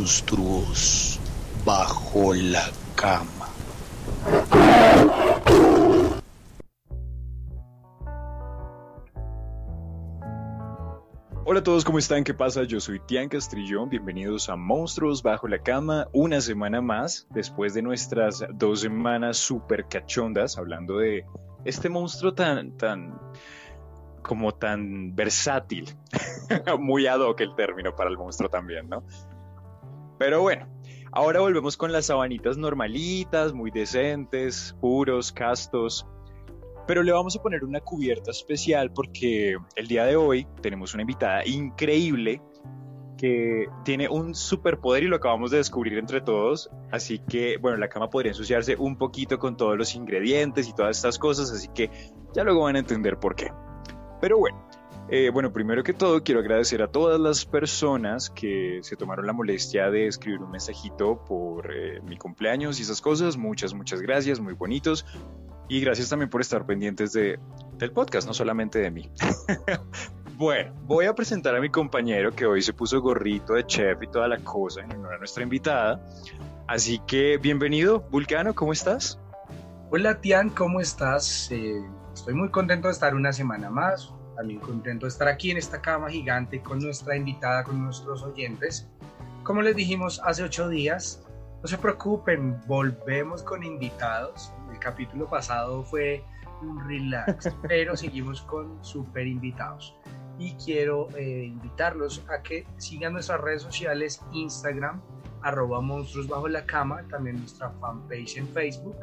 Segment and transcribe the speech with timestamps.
[0.00, 1.20] monstruos
[1.62, 3.48] bajo la cama.
[11.44, 12.24] Hola a todos, ¿cómo están?
[12.24, 12.62] ¿Qué pasa?
[12.62, 17.82] Yo soy Tian Castrillón, bienvenidos a Monstruos Bajo la Cama, una semana más, después de
[17.82, 21.26] nuestras dos semanas súper cachondas, hablando de
[21.66, 23.20] este monstruo tan, tan,
[24.22, 25.94] como tan versátil,
[26.78, 29.04] muy ad hoc el término para el monstruo también, ¿no?
[30.20, 30.68] Pero bueno,
[31.12, 36.06] ahora volvemos con las sabanitas normalitas, muy decentes, puros, castos,
[36.86, 41.04] pero le vamos a poner una cubierta especial porque el día de hoy tenemos una
[41.04, 42.42] invitada increíble
[43.16, 46.68] que tiene un superpoder y lo acabamos de descubrir entre todos.
[46.92, 50.98] Así que, bueno, la cama podría ensuciarse un poquito con todos los ingredientes y todas
[50.98, 51.90] estas cosas, así que
[52.34, 53.50] ya luego van a entender por qué.
[54.20, 54.68] Pero bueno,
[55.10, 59.32] eh, bueno, primero que todo quiero agradecer a todas las personas que se tomaron la
[59.32, 63.36] molestia de escribir un mensajito por eh, mi cumpleaños y esas cosas.
[63.36, 65.04] Muchas, muchas gracias, muy bonitos.
[65.68, 67.40] Y gracias también por estar pendientes de,
[67.76, 69.10] del podcast, no solamente de mí.
[70.36, 74.06] bueno, voy a presentar a mi compañero que hoy se puso gorrito de chef y
[74.06, 76.06] toda la cosa en honor a nuestra invitada.
[76.68, 79.18] Así que bienvenido, Vulcano, ¿cómo estás?
[79.90, 81.50] Hola Tian, ¿cómo estás?
[81.50, 81.82] Eh,
[82.14, 85.82] estoy muy contento de estar una semana más, también contento de estar aquí en esta
[85.82, 88.88] cama gigante con nuestra invitada, con nuestros oyentes.
[89.42, 91.22] Como les dijimos hace ocho días,
[91.60, 94.50] no se preocupen, volvemos con invitados.
[94.72, 96.24] El capítulo pasado fue
[96.62, 99.94] un relax, pero seguimos con super invitados.
[100.38, 105.02] Y quiero eh, invitarlos a que sigan nuestras redes sociales, Instagram,
[105.42, 108.96] arroba monstruos bajo la cama, también nuestra fanpage en Facebook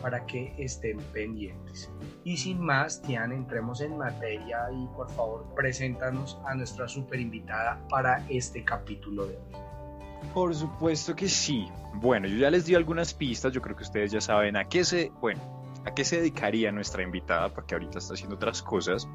[0.00, 1.90] para que estén pendientes.
[2.24, 7.80] Y sin más, Tian, entremos en materia y por favor, preséntanos a nuestra super invitada
[7.88, 9.60] para este capítulo de hoy.
[10.34, 11.68] Por supuesto que sí.
[11.94, 14.84] Bueno, yo ya les di algunas pistas, yo creo que ustedes ya saben a qué
[14.84, 15.40] se, bueno,
[15.84, 19.08] a qué se dedicaría nuestra invitada, porque ahorita está haciendo otras cosas.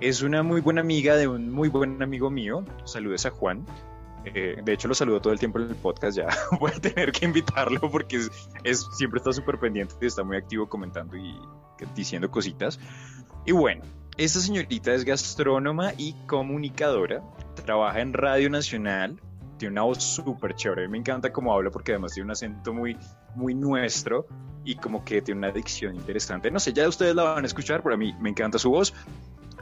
[0.00, 2.64] Es una muy buena amiga de un muy buen amigo mío.
[2.84, 3.64] Saludes a Juan.
[4.24, 6.16] Eh, de hecho, lo saludo todo el tiempo en el podcast.
[6.16, 6.28] Ya
[6.60, 8.16] voy a tener que invitarlo porque
[8.64, 11.36] es, siempre está súper pendiente y está muy activo comentando y
[11.94, 12.80] diciendo cositas.
[13.44, 13.84] Y bueno,
[14.16, 17.22] esta señorita es gastrónoma y comunicadora.
[17.64, 19.20] Trabaja en Radio Nacional.
[19.58, 20.88] Tiene una voz súper chévere.
[20.88, 22.96] Me encanta cómo habla porque además tiene un acento muy,
[23.34, 24.26] muy nuestro
[24.64, 26.50] y como que tiene una dicción interesante.
[26.50, 28.94] No sé, ya ustedes la van a escuchar, pero a mí me encanta su voz.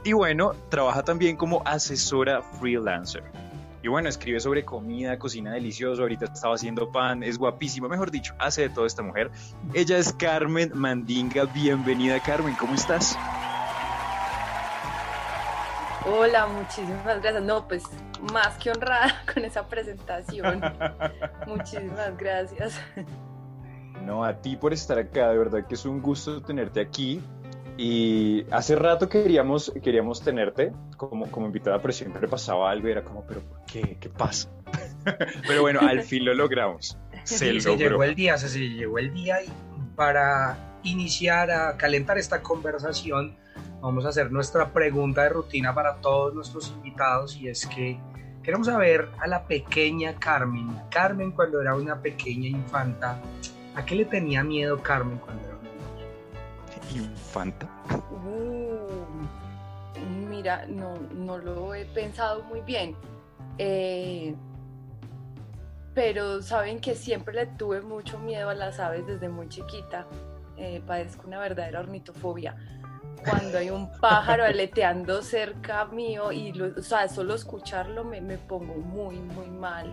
[0.05, 3.23] Y bueno, trabaja también como asesora freelancer.
[3.83, 8.33] Y bueno, escribe sobre comida, cocina delicioso, ahorita estaba haciendo pan, es guapísima, mejor dicho,
[8.39, 9.29] hace de todo esta mujer.
[9.73, 13.17] Ella es Carmen Mandinga, bienvenida Carmen, ¿cómo estás?
[16.05, 17.43] Hola, muchísimas gracias.
[17.43, 17.83] No, pues
[18.31, 20.61] más que honrada con esa presentación.
[21.45, 22.79] muchísimas gracias.
[24.05, 27.21] No, a ti por estar acá, de verdad que es un gusto tenerte aquí.
[27.77, 33.03] Y hace rato queríamos, queríamos tenerte como, como invitada, pero siempre pasaba algo y era
[33.03, 33.97] como, pero ¿por qué?
[33.99, 34.49] ¿Qué pasa?
[35.47, 36.97] pero bueno, al fin lo logramos.
[37.23, 39.47] Se, se llegó el día, se, llegó el día y
[39.95, 43.37] para iniciar a calentar esta conversación
[43.79, 47.97] vamos a hacer nuestra pregunta de rutina para todos nuestros invitados y es que
[48.43, 50.69] queremos saber a la pequeña Carmen.
[50.89, 53.21] Carmen cuando era una pequeña infanta,
[53.73, 55.52] ¿a qué le tenía miedo Carmen cuando era
[56.91, 57.67] infanta?
[58.11, 59.05] Uh,
[60.27, 62.95] mira, no, no lo he pensado muy bien.
[63.57, 64.35] Eh,
[65.93, 70.07] pero saben que siempre le tuve mucho miedo a las aves desde muy chiquita.
[70.57, 72.55] Eh, padezco una verdadera ornitofobia.
[73.23, 78.37] Cuando hay un pájaro aleteando cerca mío y lo, o sea, solo escucharlo me, me
[78.37, 79.87] pongo muy, muy mal.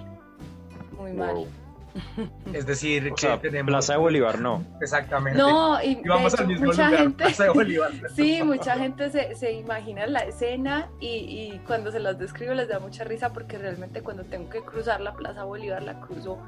[0.99, 1.47] Muy mal.
[2.53, 3.71] Es decir, que tenemos...
[3.71, 4.65] Plaza de Bolívar no.
[4.81, 5.39] Exactamente.
[5.39, 7.93] No, y, vamos al mismo mucha lugar, gente, Plaza de Bolívar.
[8.17, 12.69] sí, mucha gente se, se, imagina la escena y, y, cuando se las describo les
[12.69, 16.39] da mucha risa porque realmente cuando tengo que cruzar la Plaza Bolívar la cruzo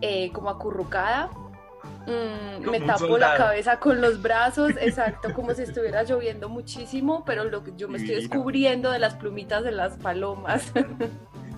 [0.00, 1.30] eh, como acurrucada.
[2.06, 7.44] Mm, me tapo la cabeza con los brazos, exacto, como si estuviera lloviendo muchísimo, pero
[7.44, 10.72] lo que yo me estoy descubriendo de las plumitas de las palomas.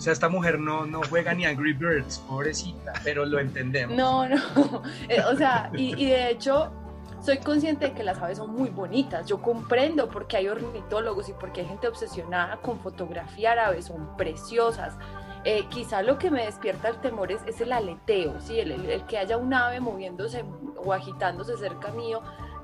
[0.02, 3.96] O sea, esta mujer no, no juega ni Angry Birds, pobrecita, pero lo entendemos.
[3.96, 4.36] No, no.
[5.08, 6.72] Eh, o sea, y, y de hecho,
[7.20, 9.28] soy consciente de que las aves son muy bonitas.
[9.28, 13.84] Yo comprendo por qué hay ornitólogos y por qué hay gente obsesionada con fotografiar aves,
[13.84, 14.96] son preciosas.
[15.44, 18.58] Eh, quizá lo que me despierta el temor es, es el aleteo, ¿sí?
[18.58, 20.44] El, el, el, que haya un ave moviéndose
[20.84, 22.22] o agitándose cerca mío,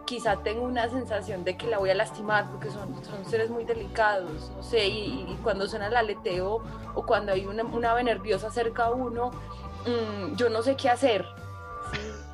[0.09, 3.67] quizá tengo una sensación de que la voy a lastimar porque son, son seres muy
[3.67, 6.63] delicados, no sé, y, y cuando suena el aleteo
[6.95, 9.33] o cuando hay una, una ave nerviosa cerca a uno,
[9.85, 11.27] mm, yo no sé qué hacer.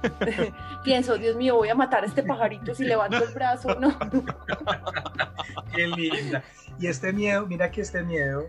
[0.85, 3.99] Pienso, Dios mío, voy a matar a este pajarito si levanto el brazo, ¿no?
[5.75, 6.45] Qué linda.
[6.79, 8.45] Y este miedo, mira que este miedo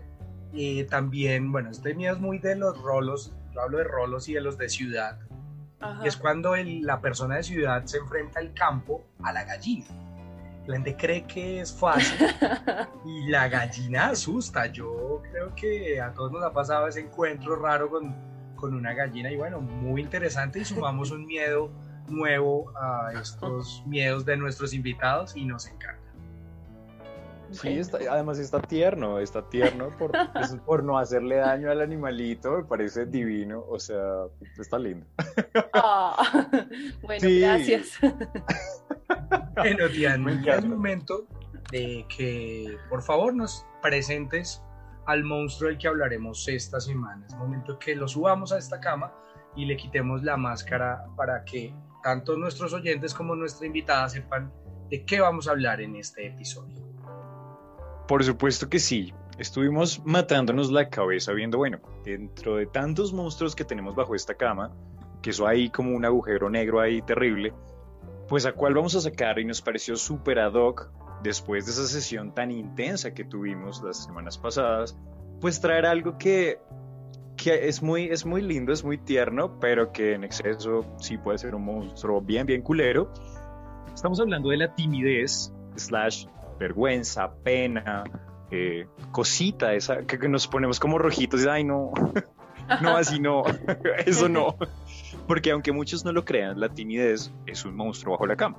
[0.54, 4.34] eh, también, bueno, este miedo es muy de los rolos, yo hablo de rolos y
[4.34, 5.18] de los de ciudad.
[6.02, 9.86] Y es cuando la persona de ciudad se enfrenta al campo a la gallina.
[10.66, 12.26] La gente cree que es fácil
[13.04, 14.66] y la gallina asusta.
[14.66, 18.14] Yo creo que a todos nos ha pasado ese encuentro raro con,
[18.56, 21.70] con una gallina y bueno, muy interesante y sumamos un miedo
[22.08, 26.05] nuevo a estos miedos de nuestros invitados y nos encanta.
[27.50, 30.12] Sí, además está tierno, está tierno por,
[30.66, 34.24] por no hacerle daño al animalito, me parece divino, o sea,
[34.58, 35.06] está lindo.
[35.72, 36.48] Ah,
[37.02, 37.98] bueno, gracias.
[39.54, 41.26] Bueno, Diana, es el momento
[41.70, 44.62] de que por favor nos presentes
[45.06, 47.24] al monstruo del que hablaremos esta semana.
[47.26, 49.12] Es momento que lo subamos a esta cama
[49.54, 54.52] y le quitemos la máscara para que tanto nuestros oyentes como nuestra invitada sepan
[54.90, 56.95] de qué vamos a hablar en este episodio.
[58.08, 59.12] Por supuesto que sí.
[59.38, 64.72] Estuvimos matándonos la cabeza viendo, bueno, dentro de tantos monstruos que tenemos bajo esta cama,
[65.20, 67.52] que eso hay como un agujero negro ahí terrible,
[68.28, 70.90] pues a cuál vamos a sacar y nos pareció súper ad hoc
[71.22, 74.96] después de esa sesión tan intensa que tuvimos las semanas pasadas,
[75.40, 76.58] pues traer algo que,
[77.36, 81.38] que es, muy, es muy lindo, es muy tierno, pero que en exceso sí puede
[81.38, 83.12] ser un monstruo bien, bien culero.
[83.94, 86.26] Estamos hablando de la timidez slash
[86.58, 88.04] vergüenza, pena,
[88.50, 91.92] eh, cosita, esa que, nos ponemos como rojitos y ay no,
[92.82, 93.44] no así no,
[94.06, 94.56] eso no.
[95.26, 98.56] Porque aunque muchos no lo crean, la timidez es un monstruo bajo la cama.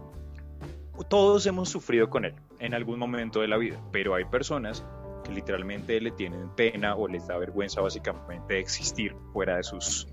[1.09, 4.83] Todos hemos sufrido con él en algún momento de la vida, pero hay personas
[5.23, 10.07] que literalmente le tienen pena o les da vergüenza básicamente de existir fuera de sus,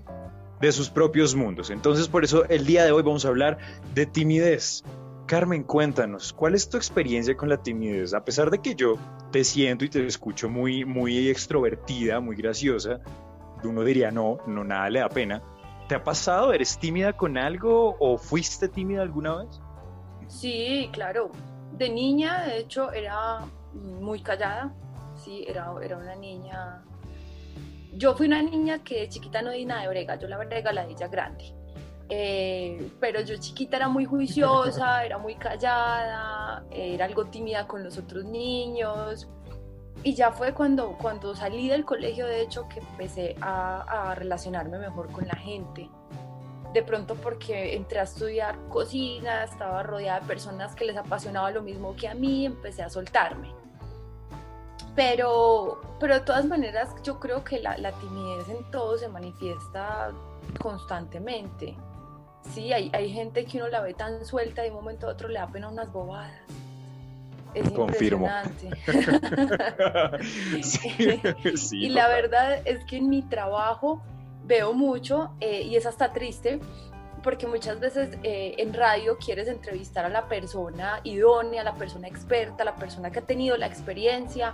[0.61, 1.71] de sus propios mundos.
[1.71, 3.57] Entonces por eso el día de hoy vamos a hablar
[3.93, 4.83] de timidez.
[5.25, 8.13] Carmen, cuéntanos, ¿cuál es tu experiencia con la timidez?
[8.13, 8.99] A pesar de que yo
[9.31, 12.99] te siento y te escucho muy, muy extrovertida, muy graciosa,
[13.63, 15.41] uno diría no, no nada le da pena.
[15.87, 16.53] ¿Te ha pasado?
[16.53, 19.59] ¿Eres tímida con algo o fuiste tímida alguna vez?
[20.27, 21.31] Sí, claro.
[21.75, 23.39] De niña, de hecho, era
[23.73, 24.75] muy callada.
[25.15, 26.83] Sí, era, era una niña.
[27.93, 30.71] Yo fui una niña que de chiquita no di nada de brega, yo la brega
[30.71, 31.64] la di ya grande.
[32.09, 37.97] Eh, pero yo chiquita era muy juiciosa, era muy callada, era algo tímida con los
[37.97, 39.27] otros niños.
[40.03, 45.11] Y ya fue cuando, cuando salí del colegio, de hecho, que empecé a, relacionarme mejor
[45.11, 45.89] con la gente.
[46.73, 51.63] De pronto porque entré a estudiar cocina, estaba rodeada de personas que les apasionaba lo
[51.63, 53.51] mismo que a mí, empecé a soltarme.
[54.95, 60.11] Pero, pero de todas maneras, yo creo que la, la timidez en todo se manifiesta
[60.59, 61.75] constantemente.
[62.53, 65.11] Sí, hay, hay gente que uno la ve tan suelta y de un momento a
[65.11, 66.31] otro le da pena unas bobadas.
[67.53, 68.27] Es Confirmo.
[68.27, 68.69] impresionante.
[71.71, 74.01] y la verdad es que en mi trabajo
[74.43, 76.59] veo mucho eh, y es hasta triste
[77.23, 82.07] porque muchas veces eh, en radio quieres entrevistar a la persona idónea, a la persona
[82.07, 84.53] experta, a la persona que ha tenido la experiencia.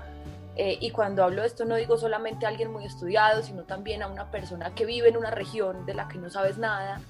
[0.56, 4.04] Eh, y cuando hablo de esto no digo solamente a alguien muy estudiado, sino también
[4.04, 7.02] a una persona que vive en una región de la que no sabes nada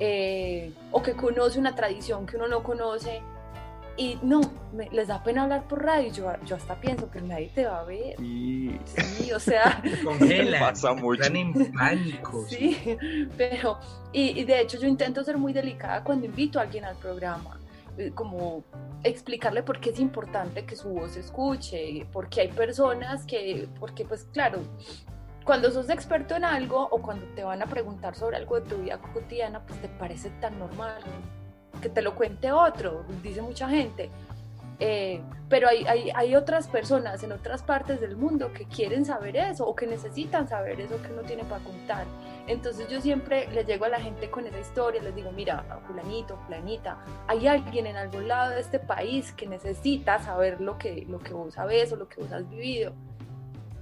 [0.00, 3.20] eh, o que conoce una tradición que uno no conoce
[3.98, 4.40] y no,
[4.92, 6.12] les da pena hablar por radio.
[6.12, 8.16] Yo, yo hasta pienso que nadie te va a ver.
[8.16, 9.82] Sí, o sea.
[10.04, 10.60] Congela.
[10.60, 11.22] Pasa mucho.
[11.22, 12.44] Están en pánico.
[12.48, 12.96] Sí,
[13.36, 13.80] pero.
[14.12, 17.58] Y, y, de hecho, yo intento ser muy delicada cuando invito a alguien al programa.
[17.98, 18.62] Eh, como
[19.02, 23.68] explicarle por qué es importante que su voz se escuche, porque hay personas que.
[23.80, 24.60] Porque, pues, claro,
[25.48, 28.76] cuando sos experto en algo o cuando te van a preguntar sobre algo de tu
[28.82, 31.00] vida cotidiana, pues te parece tan normal
[31.80, 34.10] que te lo cuente otro, dice mucha gente.
[34.78, 39.38] Eh, pero hay, hay, hay, otras personas en otras partes del mundo que quieren saber
[39.38, 42.04] eso o que necesitan saber eso que uno tiene para contar.
[42.46, 46.36] Entonces yo siempre le llego a la gente con esa historia, les digo, mira, fulanito,
[46.44, 51.20] fulanita, hay alguien en algún lado de este país que necesita saber lo que, lo
[51.20, 52.92] que vos sabes o lo que vos has vivido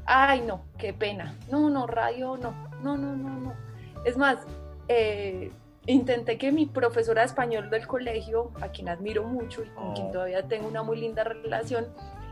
[0.06, 3.54] ay no, qué pena, no, no, radio, no, no, no, no, no.
[4.04, 4.38] Es más,
[4.88, 5.50] eh,
[5.86, 10.08] intenté que mi profesora de español del colegio, a quien admiro mucho y con quien
[10.08, 10.12] oh.
[10.12, 11.86] todavía tengo una muy linda relación,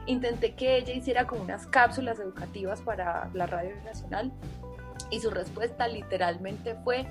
[0.06, 4.32] intenté que ella hiciera como unas cápsulas educativas para la radio nacional
[5.10, 7.06] y su respuesta literalmente fue,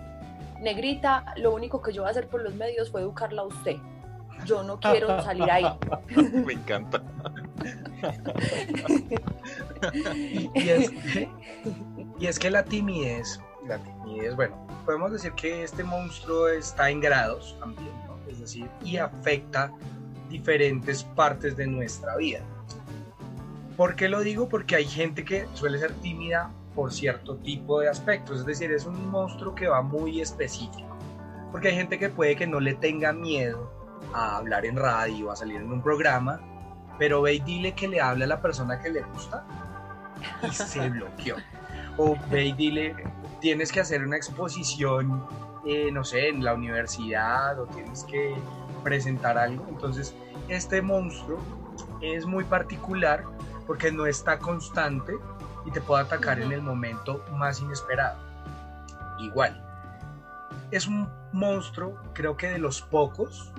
[0.62, 3.77] negrita, lo único que yo voy a hacer por los medios fue educarla a usted.
[4.45, 5.65] Yo no quiero salir ahí.
[6.45, 7.03] Me encanta.
[9.93, 11.29] y, es que,
[12.19, 17.00] y es que la timidez la timidez, bueno, podemos decir que este monstruo está en
[17.00, 18.17] grados también, ¿no?
[18.29, 19.71] Es decir, y afecta
[20.29, 22.41] diferentes partes de nuestra vida.
[23.77, 24.50] ¿Por qué lo digo?
[24.50, 28.85] Porque hay gente que suele ser tímida por cierto tipo de aspectos, es decir, es
[28.85, 30.97] un monstruo que va muy específico.
[31.51, 33.71] Porque hay gente que puede que no le tenga miedo
[34.13, 36.39] a hablar en radio, a salir en un programa,
[36.98, 39.45] pero ve y dile que le hable a la persona que le gusta
[40.41, 41.36] y se bloqueó.
[41.98, 42.95] O ve y dile,
[43.39, 45.25] tienes que hacer una exposición,
[45.65, 48.36] eh, no sé, en la universidad o tienes que
[48.83, 49.65] presentar algo.
[49.69, 50.15] Entonces,
[50.48, 51.39] este monstruo
[52.01, 53.24] es muy particular
[53.65, 55.13] porque no está constante
[55.65, 58.17] y te puede atacar en el momento más inesperado.
[59.19, 59.63] Igual,
[60.72, 63.53] es un monstruo, creo que de los pocos,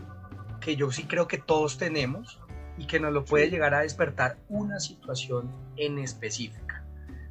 [0.65, 2.41] que yo sí creo que todos tenemos
[2.79, 6.83] y que nos lo puede llegar a despertar una situación en específica.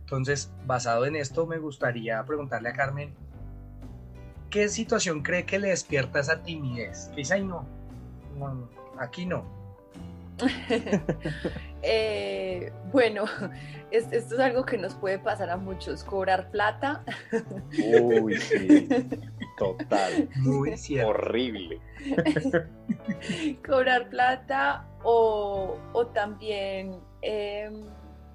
[0.01, 3.15] Entonces, basado en esto, me gustaría preguntarle a Carmen,
[4.51, 7.09] ¿qué situación cree que le despierta esa timidez?
[7.15, 7.67] dice, no,
[8.37, 9.62] no aquí no.
[11.85, 13.25] Eh, bueno,
[13.91, 17.03] esto es algo que nos puede pasar a muchos, cobrar plata.
[17.91, 18.87] Uy, sí,
[19.57, 20.29] total.
[20.37, 21.09] Muy cierto.
[21.09, 21.81] Horrible.
[23.67, 25.77] cobrar plata o,
[26.13, 27.83] también em,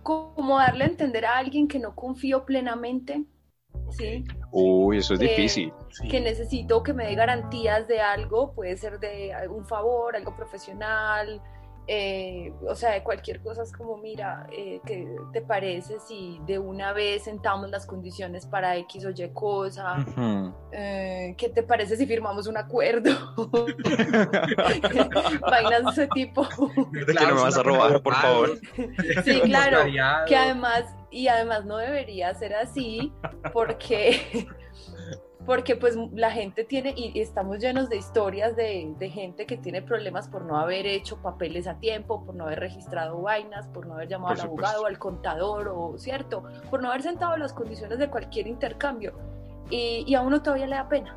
[0.03, 3.25] como darle a entender a alguien que no confío plenamente.
[3.91, 4.25] ¿sí?
[4.51, 5.73] Uy, eso es difícil.
[6.11, 11.41] Que necesito que me dé garantías de algo, puede ser de algún favor, algo profesional,
[11.91, 16.59] eh, o sea, de cualquier cosa es como, mira, eh, ¿qué te parece si de
[16.59, 19.97] una vez sentamos las condiciones para X o Y cosa?
[20.71, 23.11] Eh, ¿Qué te parece si firmamos un acuerdo?
[25.51, 26.47] Vainas de ese tipo.
[26.93, 28.59] ¿De que no me vas a robar, por favor?
[29.25, 29.79] sí, claro,
[30.27, 33.15] que además, y además no debería ser así,
[33.55, 34.47] porque
[35.49, 40.29] porque pues la gente tiene, y estamos llenos de historias de, gente que tiene problemas
[40.29, 44.09] por no haber hecho papeles a tiempo, por no haber registrado vainas, por no haber
[44.09, 48.47] llamado al abogado, al contador, o cierto, por no haber sentado las condiciones de cualquier
[48.47, 49.15] intercambio.
[49.71, 51.17] Y, a uno todavía le da pena.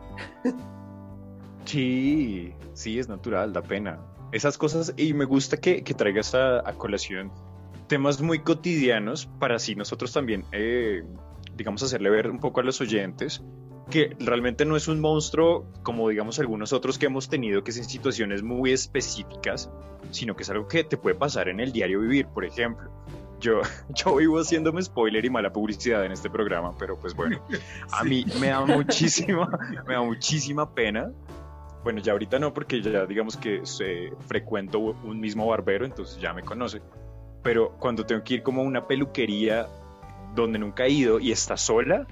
[1.65, 3.99] Sí, sí, es natural, da pena.
[4.31, 7.31] Esas cosas, y me gusta que, que traigas a, a, colación
[7.87, 11.03] temas muy cotidianos para así nosotros también, eh,
[11.57, 13.43] digamos, hacerle ver un poco a los oyentes
[13.91, 17.77] que realmente no es un monstruo como digamos algunos otros que hemos tenido que es
[17.77, 19.69] en situaciones muy específicas,
[20.09, 22.89] sino que es algo que te puede pasar en el diario vivir, por ejemplo.
[23.39, 23.61] Yo,
[23.93, 27.45] yo vivo haciéndome spoiler y mala publicidad en este programa, pero pues bueno,
[27.91, 29.47] a mí me da muchísima,
[29.87, 31.11] me da muchísima pena.
[31.83, 36.33] Bueno, ya ahorita no, porque ya digamos que se, frecuento un mismo barbero, entonces ya
[36.33, 36.81] me conoce.
[37.43, 39.67] Pero cuando tengo que ir como a una peluquería
[40.35, 42.07] donde nunca he ido y está sola,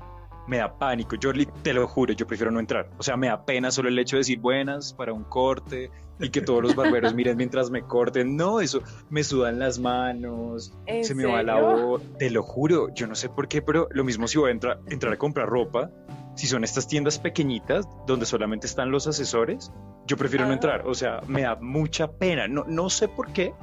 [0.50, 1.16] me da pánico.
[1.16, 2.90] Yo te lo juro, yo prefiero no entrar.
[2.98, 6.30] O sea, me da pena solo el hecho de decir buenas para un corte y
[6.30, 8.36] que todos los barberos miren mientras me corten.
[8.36, 12.02] No, eso me sudan las manos, se me va la voz.
[12.18, 14.80] Te lo juro, yo no sé por qué, pero lo mismo si voy a entrar,
[14.88, 15.92] entrar a comprar ropa.
[16.36, 19.72] Si son estas tiendas pequeñitas donde solamente están los asesores,
[20.08, 20.88] yo prefiero no entrar.
[20.88, 22.48] O sea, me da mucha pena.
[22.48, 23.54] No, no sé por qué,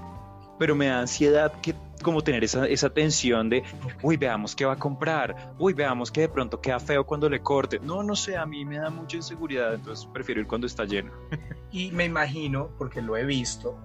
[0.59, 3.65] pero me da ansiedad que como tener esa, esa tensión de,
[4.03, 7.41] uy, veamos qué va a comprar, uy, veamos que de pronto queda feo cuando le
[7.41, 7.81] corte.
[7.81, 11.13] No, no sé, a mí me da mucha inseguridad, entonces prefiero ir cuando está lleno.
[11.73, 13.77] Y me imagino, porque lo he visto,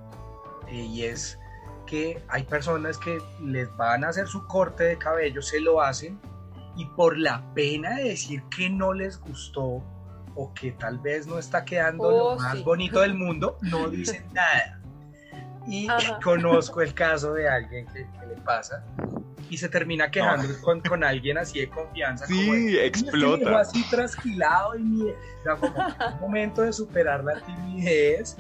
[0.70, 1.38] eh, y es
[1.86, 6.18] que hay personas que les van a hacer su corte de cabello, se lo hacen,
[6.78, 9.84] y por la pena de decir que no les gustó
[10.36, 14.26] o que tal vez no está quedando lo oh, más bonito del mundo, no dicen
[14.32, 14.81] nada
[15.68, 15.88] y
[16.24, 18.84] conozco el caso de alguien que, le pasa
[19.50, 22.26] y se termina quejando con, alguien así de confianza.
[22.26, 23.60] Sí, explota.
[23.60, 25.14] así trasquilado y
[25.46, 28.38] o como un momento de superar la timidez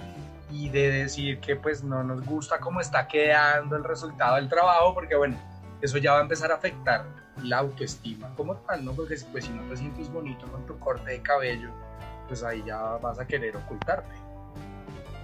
[0.49, 4.93] y de decir que pues no nos gusta cómo está quedando el resultado del trabajo,
[4.93, 5.37] porque bueno,
[5.81, 7.05] eso ya va a empezar a afectar
[7.43, 8.93] la autoestima como tal, ¿no?
[8.93, 11.71] Porque pues si no te sientes bonito con tu corte de cabello,
[12.27, 14.15] pues ahí ya vas a querer ocultarte.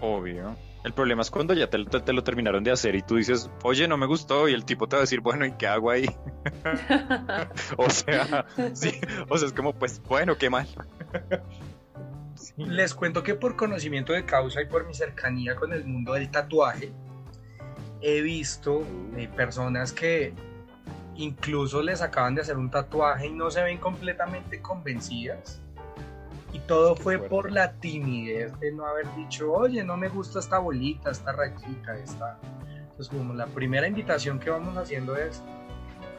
[0.01, 0.55] Obvio.
[0.87, 1.79] El problema es cuando ya te,
[2.13, 4.95] lo terminaron de hacer y tú dices, oye, no me gustó, y el tipo te
[4.95, 6.05] va a decir, bueno, ¿y qué hago ahí?
[7.77, 8.93] o sea, sí,
[9.27, 10.65] o sea, es como, pues, bueno, qué mal.
[12.55, 16.31] Les cuento que por conocimiento de causa y por mi cercanía con el mundo del
[16.31, 16.93] tatuaje,
[17.99, 18.81] he visto
[19.17, 20.33] eh, personas que
[21.17, 25.61] incluso les acaban de hacer un tatuaje y no se ven completamente convencidas
[26.57, 30.57] y todo fue por la timidez de no haber dicho, oye, no me gusta esta
[30.57, 32.39] bolita, esta rayita, esta.
[32.81, 35.43] Entonces, como la primera invitación que vamos haciendo es,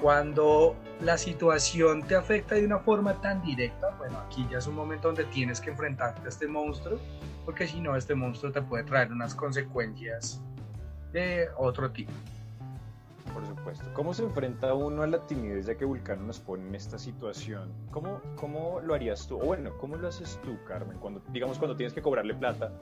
[0.00, 4.76] Cuando la situación te afecta de una forma tan directa, bueno, aquí ya es un
[4.76, 7.00] momento donde tienes que enfrentarte a este monstruo,
[7.44, 10.40] porque si no, este monstruo te puede traer unas consecuencias
[11.12, 12.12] de otro tipo.
[13.38, 13.84] Por supuesto.
[13.94, 17.72] ¿Cómo se enfrenta uno a la timidez ya que Vulcano nos pone en esta situación?
[17.92, 19.36] ¿Cómo, cómo lo harías tú?
[19.36, 20.98] O bueno, ¿cómo lo haces tú, Carmen?
[20.98, 22.72] Cuando, digamos, cuando tienes que cobrarle plata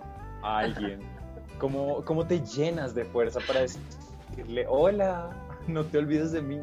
[0.42, 1.00] a alguien,
[1.58, 5.28] ¿cómo, cómo te llenas de fuerza para decirle, hola,
[5.66, 6.62] no te olvides de mí?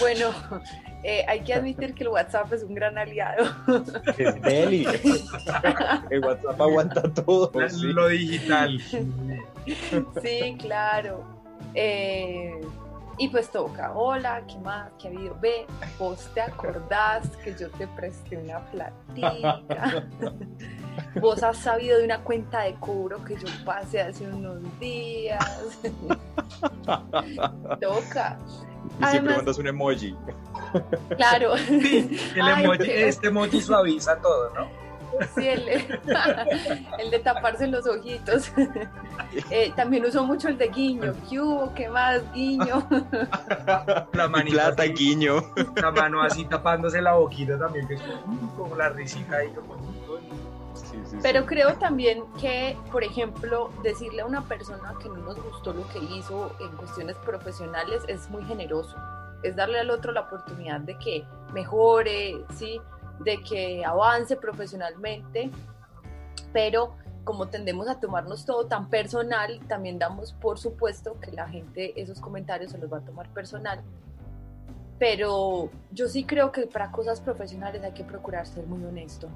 [0.00, 0.30] Bueno,
[1.04, 3.46] eh, hay que admitir que el WhatsApp es un gran aliado.
[4.18, 4.84] Es deli.
[6.10, 7.52] El WhatsApp aguanta todo.
[7.68, 7.86] Sí.
[7.92, 8.80] Lo digital.
[10.24, 11.24] Sí, claro.
[11.74, 12.50] Eh,
[13.18, 14.90] y pues toca, hola, ¿qué más?
[15.00, 15.36] ¿Qué ha habido?
[15.40, 15.66] Ve,
[15.98, 20.04] vos te acordás que yo te presté una platica.
[21.20, 25.78] vos has sabido de una cuenta de cobro que yo pasé hace unos días.
[27.80, 28.38] toca.
[29.00, 30.14] Y siempre mandas un emoji.
[31.16, 31.54] Claro.
[31.54, 34.85] el emoji, este emoji suaviza todo, ¿no?
[35.34, 35.68] Sí, el,
[36.98, 38.52] el, de taparse los ojitos.
[39.50, 41.12] Eh, también uso mucho el de guiño.
[41.28, 41.74] ¿Qué hubo?
[41.74, 42.22] ¿Qué más?
[42.32, 42.86] Guiño.
[44.12, 45.42] La manita Plata, así, guiño.
[45.74, 48.02] La mano así tapándose la boquita también, que es
[48.56, 49.50] como la risita ahí.
[49.50, 49.76] Como...
[50.74, 51.46] Sí, sí, Pero sí.
[51.48, 55.98] creo también que, por ejemplo, decirle a una persona que no nos gustó lo que
[55.98, 58.96] hizo en cuestiones profesionales es muy generoso.
[59.42, 62.80] Es darle al otro la oportunidad de que mejore, ¿sí?
[63.24, 65.50] De que avance profesionalmente,
[66.52, 66.94] pero
[67.24, 72.20] como tendemos a tomarnos todo tan personal, también damos por supuesto que la gente esos
[72.20, 73.82] comentarios se los va a tomar personal.
[74.98, 79.28] Pero yo sí creo que para cosas profesionales hay que procurar ser muy honesto,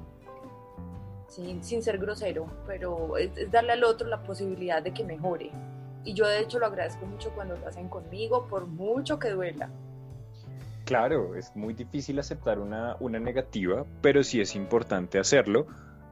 [1.27, 5.51] sin, sin ser grosero, pero es, es darle al otro la posibilidad de que mejore.
[6.05, 9.69] Y yo de hecho lo agradezco mucho cuando lo hacen conmigo, por mucho que duela.
[10.91, 15.69] Claro, es muy difícil aceptar una, una negativa, pero sí es importante hacerlo.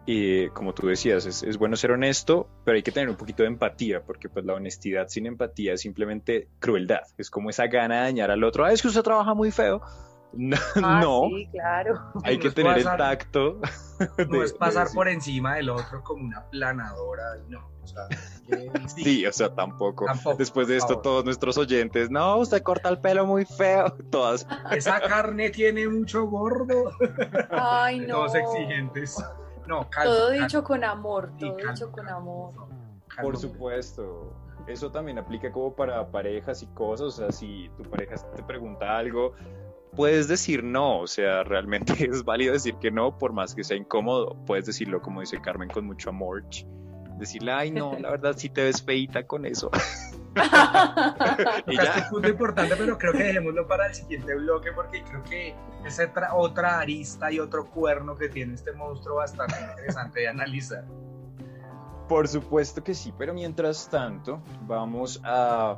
[0.07, 3.43] Y como tú decías, es, es, bueno ser honesto, pero hay que tener un poquito
[3.43, 7.01] de empatía, porque pues la honestidad sin empatía es simplemente crueldad.
[7.17, 8.65] Es como esa gana de dañar al otro.
[8.65, 9.81] Ah, es que usted trabaja muy feo.
[10.41, 11.23] No, Ah, no.
[11.31, 12.13] sí, claro.
[12.23, 13.59] hay No que tener el tacto.
[14.31, 17.69] No de- es pasar de por encima del otro como una planadora, no.
[17.83, 18.03] O sea,
[18.47, 20.05] que- Sí, o sea, tampoco.
[20.05, 21.03] Tampoco, Después de esto, favor.
[21.03, 23.91] todos nuestros oyentes, no, usted corta el pelo muy feo.
[24.13, 24.47] Todas.
[24.71, 26.93] Esa carne tiene mucho gordo.
[27.51, 28.15] Ay, no.
[28.29, 29.17] Todos exigentes.
[29.67, 30.13] No, calma.
[30.15, 32.53] Todo calma, dicho con amor, sí, todo calma, dicho con amor.
[33.21, 34.33] por supuesto.
[34.69, 37.07] Eso también aplica como para parejas y cosas.
[37.07, 39.33] O sea, si tu pareja te pregunta algo,
[39.95, 41.01] puedes decir no.
[41.01, 44.37] O sea, realmente es válido decir que no, por más que sea incómodo.
[44.47, 46.45] Puedes decirlo, como dice Carmen, con mucho amor.
[47.19, 49.71] Decirle, ay, no, la verdad sí te ves feita con eso.
[51.67, 52.05] y Tocaste ya.
[52.05, 55.99] un punto importante, pero creo que dejémoslo para el siguiente bloque porque creo que es
[55.99, 60.85] otra, otra arista y otro cuerno que tiene este monstruo bastante interesante de analizar.
[62.09, 65.77] Por supuesto que sí, pero mientras tanto, vamos a.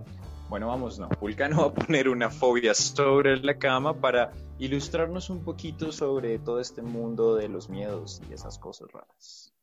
[0.50, 1.08] Bueno, vamos, no.
[1.20, 6.58] Vulcano va a poner una fobia sobre la cama para ilustrarnos un poquito sobre todo
[6.58, 9.54] este mundo de los miedos y esas cosas raras.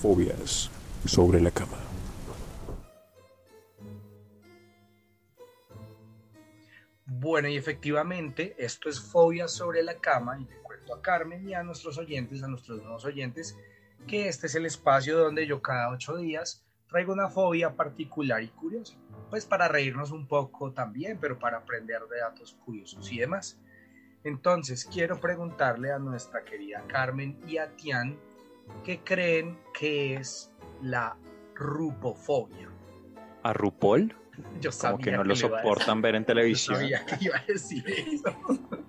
[0.00, 0.70] Fobias
[1.04, 1.91] sobre la cama.
[7.22, 10.40] Bueno, y efectivamente, esto es fobia sobre la cama.
[10.40, 13.56] Y le cuento a Carmen y a nuestros oyentes, a nuestros nuevos oyentes,
[14.08, 18.48] que este es el espacio donde yo cada ocho días traigo una fobia particular y
[18.48, 18.96] curiosa.
[19.30, 23.56] Pues para reírnos un poco también, pero para aprender de datos curiosos y demás.
[24.24, 28.18] Entonces, quiero preguntarle a nuestra querida Carmen y a Tian
[28.82, 30.50] qué creen que es
[30.82, 31.16] la
[31.54, 32.68] rupofobia.
[33.44, 34.21] ¿A RuPaul?
[34.60, 36.76] Yo Como sabía que no lo soportan ver en televisión.
[36.76, 38.36] Yo sabía que iba a decir eso.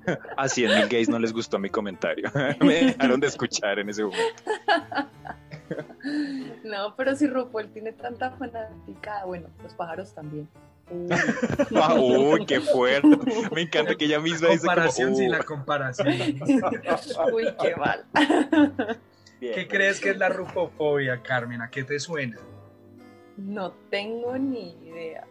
[0.38, 2.30] A 100 mil gays no les gustó mi comentario.
[2.60, 4.44] Me dejaron de escuchar en ese momento.
[6.64, 10.48] No, pero si RuPaul tiene tanta fanaticada, bueno, los pájaros también.
[10.92, 11.08] Uy.
[11.76, 13.08] Ah, Uy, qué fuerte.
[13.54, 15.32] Me encanta que ella misma dice como, comparación, sí, "Uh".
[15.32, 16.08] la comparación.
[17.34, 18.06] Uy, qué mal.
[19.40, 21.62] Bien, ¿Qué crees que es la rupofobia, Carmen?
[21.62, 22.38] ¿A qué te suena?
[23.38, 25.26] No tengo ni idea.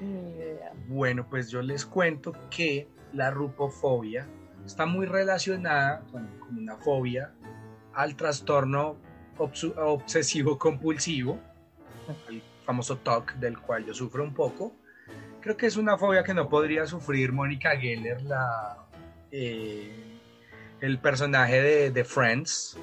[0.00, 0.72] Ni idea.
[0.88, 4.26] Bueno, pues yo les cuento que la rupofobia
[4.64, 7.32] está muy relacionada con, con una fobia
[7.94, 8.96] al trastorno
[9.38, 11.38] obsesivo compulsivo,
[12.28, 14.74] el famoso TOC del cual yo sufro un poco.
[15.40, 18.86] Creo que es una fobia que no podría sufrir Mónica Geller, la
[19.30, 19.90] eh,
[20.80, 22.76] el personaje de, de Friends,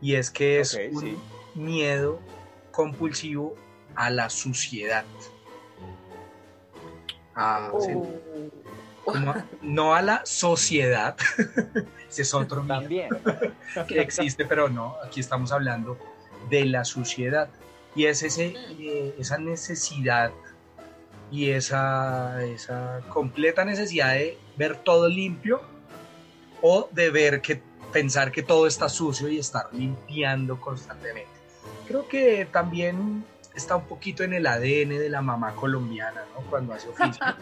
[0.00, 1.18] y es que es un sí.
[1.54, 2.20] miedo
[2.76, 3.54] compulsivo
[3.94, 5.04] a la suciedad.
[7.34, 7.80] A- Oh.
[7.80, 7.92] sí,
[9.04, 11.16] como a- no a la sociedad,
[12.10, 13.08] ese es otro También.
[13.88, 15.98] que existe, pero no, aquí estamos hablando
[16.50, 17.48] de la suciedad.
[17.94, 20.30] Y es ese, eh, esa necesidad
[21.30, 25.62] y esa, esa completa necesidad de ver todo limpio
[26.60, 27.62] o de ver que
[27.92, 31.35] pensar que todo está sucio y estar limpiando constantemente.
[31.86, 36.42] Creo que también está un poquito en el ADN de la mamá colombiana, ¿no?
[36.50, 37.24] Cuando hace oficio.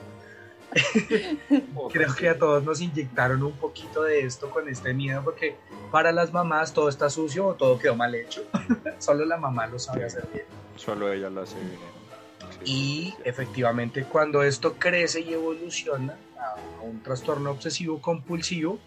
[1.93, 5.57] Creo que a todos nos inyectaron un poquito de esto con este miedo porque
[5.93, 8.45] para las mamás todo está sucio o todo quedó mal hecho.
[8.99, 10.47] Solo la mamá lo sabe hacer bien.
[10.77, 11.79] Solo ella lo hace bien.
[12.51, 13.15] Sí, Y sí.
[13.25, 18.79] efectivamente cuando esto crece y evoluciona a a un trastorno obsesivo compulsivo,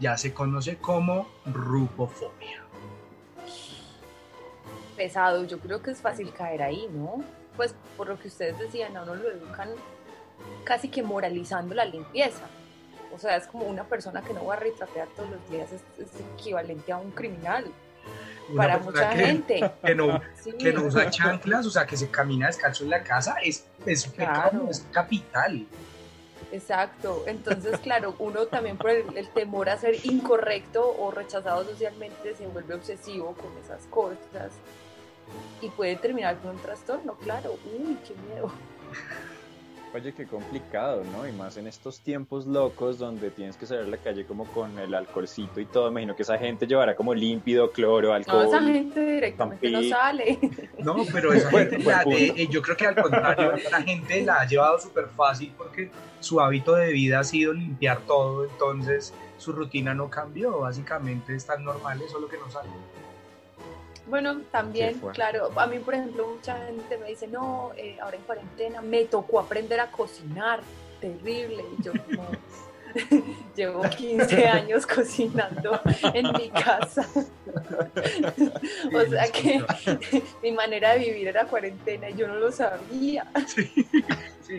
[0.00, 2.62] ya se conoce como rupofobia.
[4.98, 5.44] Pesado.
[5.44, 7.22] Yo creo que es fácil caer ahí, ¿no?
[7.56, 9.70] Pues por lo que ustedes decían, a uno lo educan
[10.64, 12.42] casi que moralizando la limpieza.
[13.14, 15.80] O sea, es como una persona que no va a retrapear todos los días, es,
[15.98, 17.64] es equivalente a un criminal
[18.50, 19.72] Una para mucha que- gente.
[19.82, 20.52] Que no, Sí.
[20.52, 24.06] que no usa chanclas, o sea, que se camina descalzo en la casa, es, es
[24.08, 25.66] pecado, es capital.
[26.52, 27.24] Exacto.
[27.26, 32.46] Entonces, claro, uno también por el, el temor a ser incorrecto o rechazado socialmente se
[32.46, 34.52] vuelve obsesivo con esas cosas
[35.60, 37.58] y puede terminar con un trastorno, claro.
[37.64, 38.52] Uy, qué miedo.
[39.94, 41.26] Oye, qué complicado, ¿no?
[41.26, 44.78] Y más en estos tiempos locos donde tienes que salir a la calle como con
[44.78, 45.86] el alcoholcito y todo.
[45.90, 48.44] Me imagino que esa gente llevará como límpido, cloro, No, alcohol.
[48.48, 50.38] esa gente directamente no sale.
[50.80, 54.40] No, pero esa gente, la- eh, eh, yo creo que al contrario, la gente la
[54.42, 59.52] ha llevado súper fácil porque su hábito de vida ha sido limpiar todo, entonces su
[59.52, 62.72] rutina no cambió, básicamente están normales, solo que no salen.
[64.08, 68.22] Bueno, también, claro, a mí, por ejemplo, mucha gente me dice, no, eh, ahora en
[68.22, 70.60] cuarentena me tocó aprender a cocinar,
[71.00, 72.24] terrible, y yo no.
[73.56, 75.80] Llevo 15 años cocinando
[76.14, 77.06] en mi casa.
[78.94, 79.62] o sea que
[80.42, 83.26] mi manera de vivir era cuarentena y yo no lo sabía.
[83.46, 83.70] Sí,
[84.42, 84.58] sí,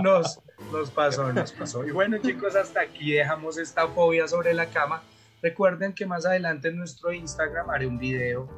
[0.00, 0.38] Nos,
[0.70, 1.84] nos pasó, nos pasó.
[1.86, 5.02] Y bueno, chicos, hasta aquí dejamos esta fobia sobre la cama.
[5.42, 8.48] Recuerden que más adelante en nuestro Instagram haré un video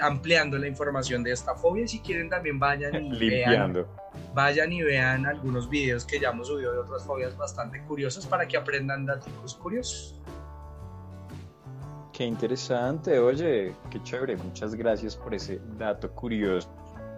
[0.00, 1.84] ampliando la información de esta fobia.
[1.84, 3.86] Y si quieren también vayan y vean,
[4.34, 8.48] vayan y vean algunos videos que ya hemos subido de otras fobias bastante curiosas para
[8.48, 10.20] que aprendan datos curiosos.
[12.12, 14.36] Qué interesante, oye, qué chévere.
[14.36, 16.68] Muchas gracias por ese dato curioso,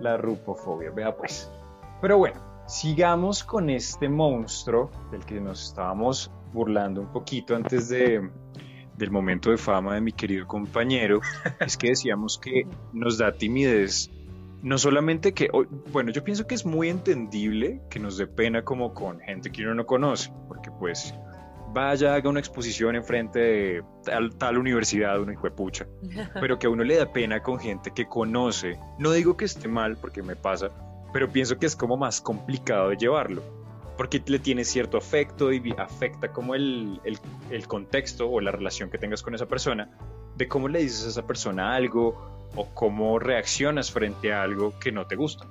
[0.01, 0.91] la rupofobia.
[0.91, 1.49] Vea pues.
[2.01, 8.29] Pero bueno, sigamos con este monstruo del que nos estábamos burlando un poquito antes de,
[8.99, 11.21] del momento de fama de mi querido compañero.
[11.61, 14.11] Es que decíamos que nos da timidez.
[14.63, 15.49] No solamente que,
[15.93, 19.63] bueno, yo pienso que es muy entendible que nos dé pena como con gente que
[19.63, 21.15] uno no conoce, porque pues
[21.73, 25.87] vaya, haga una exposición enfrente de tal, tal universidad, uno hijo de pucha,
[26.41, 28.79] pero que a uno le da pena con gente que conoce.
[28.99, 30.71] No digo que esté mal, porque me pasa,
[31.13, 33.43] pero pienso que es como más complicado de llevarlo,
[33.99, 37.19] porque le tiene cierto afecto y afecta como el, el,
[37.51, 39.91] el contexto o la relación que tengas con esa persona,
[40.37, 44.91] de cómo le dices a esa persona algo o cómo reaccionas frente a algo que
[44.93, 45.47] no te gusta.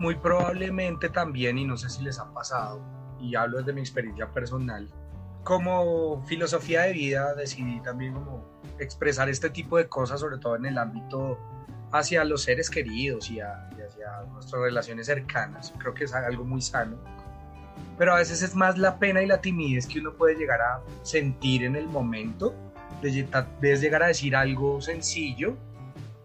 [0.00, 2.80] Muy probablemente también, y no sé si les ha pasado,
[3.20, 4.88] y hablo desde mi experiencia personal,
[5.44, 8.44] como filosofía de vida decidí también como
[8.78, 11.38] expresar este tipo de cosas, sobre todo en el ámbito
[11.92, 15.74] hacia los seres queridos y, a- y hacia nuestras relaciones cercanas.
[15.78, 16.96] Creo que es algo muy sano.
[17.98, 20.80] Pero a veces es más la pena y la timidez que uno puede llegar a
[21.02, 22.54] sentir en el momento
[23.00, 25.56] de, lle- de llegar a decir algo sencillo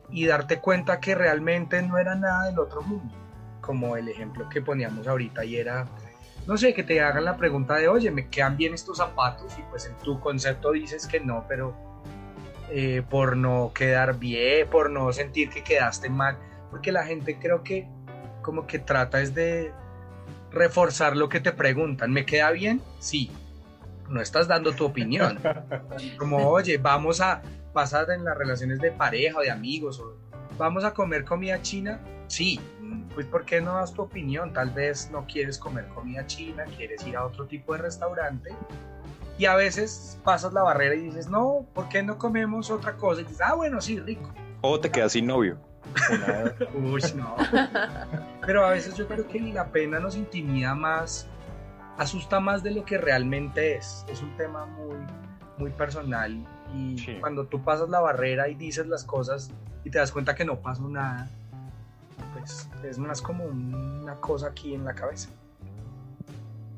[0.10, 3.13] y darte cuenta que realmente no era nada del otro mundo.
[3.62, 5.86] Como el ejemplo que poníamos ahorita y era,
[6.47, 9.53] no sé, que te hagan la pregunta de, oye, ¿me quedan bien estos zapatos?
[9.60, 11.75] Y pues en tu concepto dices que no, pero
[12.71, 16.38] eh, por no quedar bien, por no sentir que quedaste mal,
[16.69, 17.88] porque la gente creo que
[18.41, 19.73] como que trata es de
[20.51, 22.12] reforzar lo que te preguntan.
[22.12, 22.81] ¿Me queda bien?
[22.99, 23.31] Sí.
[24.10, 25.39] No estás dando tu opinión.
[26.17, 27.41] Como, oye, vamos a
[27.73, 30.15] pasar en las relaciones de pareja o de amigos, o
[30.57, 31.99] vamos a comer comida china.
[32.27, 32.60] Sí,
[33.13, 34.53] pues ¿por qué no das tu opinión?
[34.53, 38.51] Tal vez no quieres comer comida china, quieres ir a otro tipo de restaurante.
[39.38, 43.21] Y a veces pasas la barrera y dices, no, ¿por qué no comemos otra cosa?
[43.21, 44.33] Y dices, ah, bueno, sí, rico.
[44.62, 45.60] O te quedas sin novio.
[46.73, 47.36] Uy, no.
[48.45, 51.28] Pero a veces yo creo que la pena nos intimida más
[51.97, 54.06] asusta más de lo que realmente es.
[54.08, 54.95] Es un tema muy,
[55.58, 56.45] muy personal
[56.76, 57.17] y Sí.
[57.19, 59.52] cuando tú pasas la barrera y dices las cosas
[59.84, 61.30] y te das cuenta que no pasó nada,
[62.34, 65.30] pues es más como una cosa aquí en la cabeza.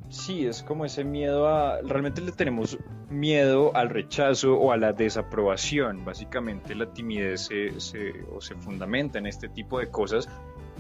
[0.10, 1.82] Sí, es como ese miedo a...
[1.82, 2.78] Realmente le tenemos
[3.10, 6.04] miedo al rechazo o a la desaprobación.
[6.04, 10.28] Básicamente la timidez se, se- o se fundamenta en este tipo de cosas.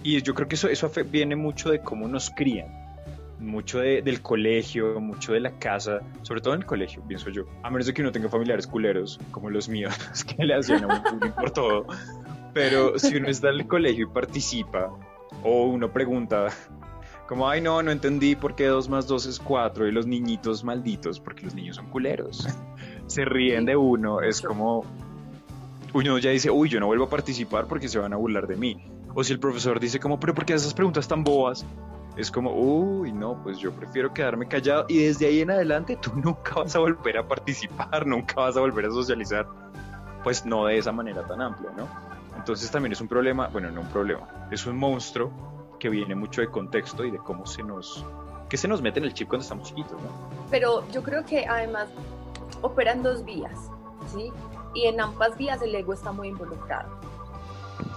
[0.03, 2.67] Y yo creo que eso, eso viene mucho de cómo nos crían.
[3.39, 7.43] Mucho de- del colegio, mucho de la casa, sobre todo en el colegio, pienso yo.
[7.63, 9.93] A menos de que uno tenga familiares culeros, como los míos,
[10.37, 11.85] que le hacían a uno por todo.
[12.53, 14.89] Pero si uno está en el colegio y participa,
[15.43, 16.47] o uno pregunta,
[17.29, 20.63] como, ay, no, no entendí por qué 2 más 2 es 4 y los niñitos
[20.63, 22.47] malditos, porque los niños son culeros.
[23.05, 24.83] Se ríen de uno, es como,
[25.93, 28.55] uno ya dice, uy, yo no vuelvo a participar porque se van a burlar de
[28.55, 28.83] mí.
[29.13, 31.67] O si el profesor dice como, pero ¿por qué esas preguntas tan bobas?
[32.17, 36.11] Es como, uy, no, pues yo prefiero quedarme callado y desde ahí en adelante tú
[36.15, 39.47] nunca vas a volver a participar, nunca vas a volver a socializar,
[40.23, 41.87] pues no de esa manera tan amplia, ¿no?
[42.35, 46.41] Entonces también es un problema, bueno, no un problema, es un monstruo que viene mucho
[46.41, 48.05] de contexto y de cómo se nos,
[48.49, 50.09] que se nos mete en el chip cuando estamos chiquitos, ¿no?
[50.51, 51.87] Pero yo creo que además
[52.61, 53.57] operan dos vías,
[54.13, 54.31] ¿sí?
[54.73, 56.89] Y en ambas vías el ego está muy involucrado.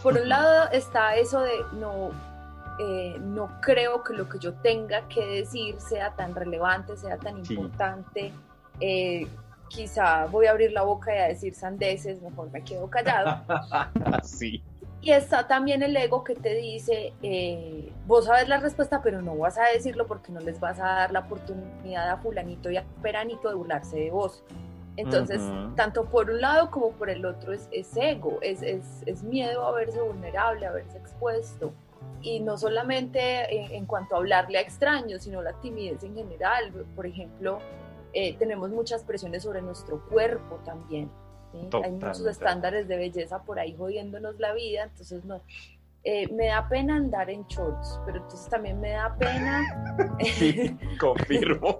[0.02, 2.10] Por un lado está eso de no,
[2.80, 7.44] eh, no creo que lo que yo tenga que decir sea tan relevante, sea tan
[7.44, 7.54] Sí.
[7.54, 8.32] importante.
[8.80, 9.28] eh,
[9.68, 13.42] quizá voy a abrir la boca y a decir sandeces, mejor me quedo callado.
[14.24, 14.62] sí.
[15.02, 19.36] Y está también el ego que te dice, eh, vos sabes la respuesta, pero no
[19.36, 22.84] vas a decirlo porque no les vas a dar la oportunidad a fulanito y a
[23.02, 24.44] peranito de burlarse de vos.
[24.96, 25.74] Entonces, Ujú.
[25.74, 29.66] tanto por un lado como por el otro es, es ego, es, es, es miedo
[29.66, 31.72] a verse vulnerable, a verse expuesto.
[32.20, 36.70] Y no solamente en, en cuanto a hablarle a extraños, sino la timidez en general.
[36.94, 37.58] Por ejemplo,
[38.12, 41.10] eh, tenemos muchas presiones sobre nuestro cuerpo también.
[41.52, 41.68] ¿Sí?
[41.84, 45.40] Hay muchos estándares de belleza por ahí jodiéndonos la vida, entonces no.
[46.04, 49.62] Eh, me da pena andar en shorts, pero entonces también me da pena,
[50.34, 51.78] Sí, confirmo.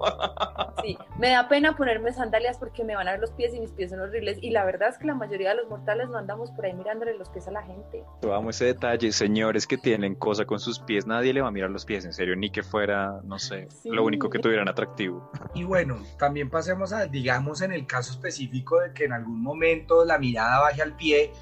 [0.85, 3.73] sí, me da pena ponerme sandalias porque me van a ver los pies y mis
[3.73, 4.39] pies son horribles.
[4.41, 7.17] Y la verdad es que la mayoría de los mortales no andamos por ahí mirándole
[7.19, 8.05] los pies a la gente.
[8.33, 11.71] Amo ese detalle, señores que tienen cosa con sus pies, nadie le va a mirar
[11.71, 13.91] los pies, en serio, ni que fuera, no sé, Sí.
[13.91, 15.31] lo único que tuvieran atractivo.
[15.55, 20.05] Y bueno, también pasemos a, digamos, en el caso específico de que en algún momento
[20.05, 21.33] la mirada baje al pie,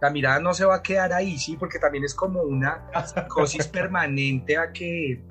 [0.00, 3.66] la mirada no se va a quedar ahí, sí, porque también es como una psicosis
[3.68, 5.24] permanente a que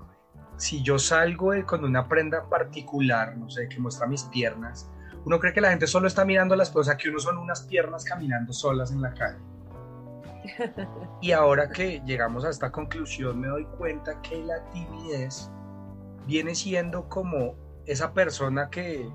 [0.58, 4.89] si yo salgo con una prenda particular, no sé, que muestra mis piernas,
[5.25, 8.03] uno cree que la gente solo está mirando las cosas, que uno son unas piernas
[8.03, 9.39] caminando solas en la calle.
[11.21, 15.51] Y ahora que llegamos a esta conclusión, me doy cuenta que la timidez
[16.25, 19.10] viene siendo como esa persona que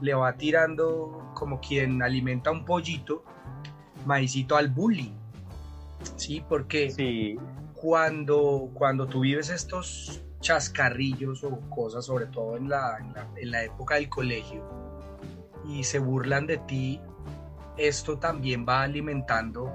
[0.00, 3.24] le va tirando como quien alimenta un pollito,
[4.08, 5.12] maicito al bullying.
[6.16, 7.36] Sí, porque Sí,
[7.74, 13.50] cuando, cuando tú vives estos chascarrillos o cosas, sobre todo en la, en la, en
[13.50, 14.64] la época del colegio,
[15.68, 17.00] y se burlan de ti,
[17.76, 19.70] esto también va alimentando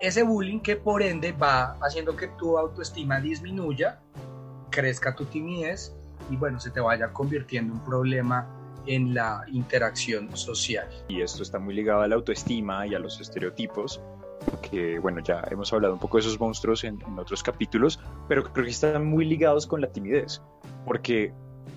[0.00, 4.00] ese bullying que por ende va haciendo que tu autoestima disminuya,
[4.70, 5.94] crezca tu timidez
[6.30, 8.48] y bueno, se te vaya convirtiendo en un problema
[8.90, 10.88] en la interacción social.
[11.08, 14.00] y esto está muy ligado a la autoestima y a los estereotipos,
[14.68, 18.42] que bueno, ya hemos hablado un poco de esos monstruos en, en otros capítulos, pero
[18.42, 20.42] creo que están muy ligados con la timidez,
[20.84, 21.32] porque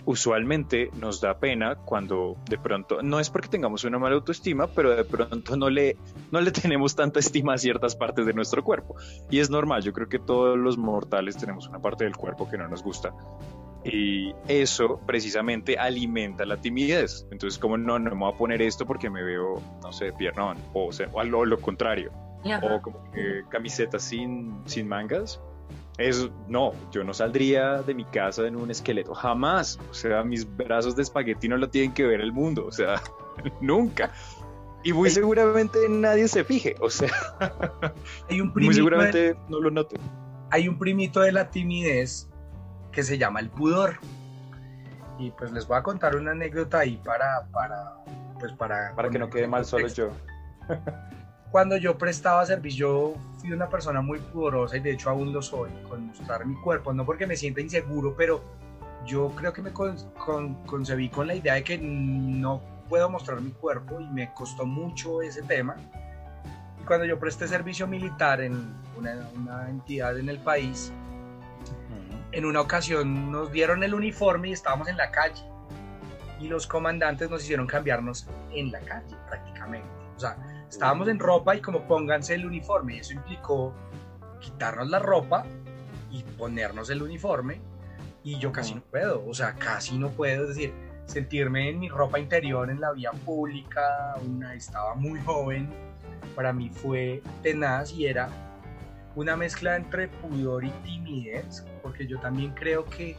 [0.06, 4.96] usualmente nos da pena cuando de pronto, no es porque tengamos una mala autoestima, pero
[4.96, 5.98] de pronto no le,
[6.32, 8.96] no le tenemos tanta estima a ciertas partes de nuestro cuerpo.
[9.30, 12.58] Y es normal, yo creo que todos los mortales tenemos una parte del cuerpo que
[12.58, 13.14] no nos gusta.
[13.86, 17.26] Y eso precisamente alimenta la timidez.
[17.32, 20.58] Entonces, como no, no me voy a poner esto porque me veo, no sé, piernón,
[20.74, 22.12] o, sea, o lo, lo contrario,
[22.62, 25.42] o como que camiseta sin, sin mangas.
[25.98, 29.78] Es, no, yo no saldría de mi casa en un esqueleto, jamás.
[29.92, 33.02] O sea, mis brazos de espagueti no lo tienen que ver el mundo, o sea,
[33.62, 34.12] nunca.
[34.86, 37.10] Y muy seguramente nadie se fije, o sea,
[38.30, 39.98] Hay un muy primito de- seguramente no lo note.
[40.50, 42.28] hay un primito de la timidez
[42.94, 43.98] que se llama el pudor.
[45.20, 47.94] Y pues les voy a contar una anécdota ahí para, para,
[48.40, 50.12] pues para, Para que no quede mal solo yo.
[51.52, 55.42] Cuando yo prestaba servicio, yo fui una persona muy pudorosa y de hecho aún lo
[55.42, 58.42] soy con mostrar mi cuerpo, no porque me sienta inseguro, pero
[59.06, 63.40] yo creo que me con- con- concebí con la idea de que no puedo mostrar
[63.40, 65.76] mi cuerpo y me costó mucho ese tema.
[66.82, 70.92] Y cuando yo presté servicio militar en una, una entidad en el país,
[72.34, 75.44] en una ocasión nos dieron el uniforme y estábamos en la calle.
[76.40, 79.88] y los comandantes nos hicieron cambiarnos en la calle prácticamente.
[80.18, 80.36] O sea,
[80.70, 82.98] estábamos en ropa y como pónganse el uniforme.
[82.98, 83.74] Eso implicó
[84.42, 85.46] quitarnos la ropa
[86.12, 87.62] y ponernos el uniforme
[88.24, 90.74] y yo casi no puedo, o sea, casi no puedo, es decir,
[91.06, 95.70] sentirme en mi ropa interior en la vía pública, una, estaba muy joven,
[96.36, 98.30] para mí fue tenaz y era
[99.16, 103.16] una mezcla entre pudor y timidez, porque yo también creo que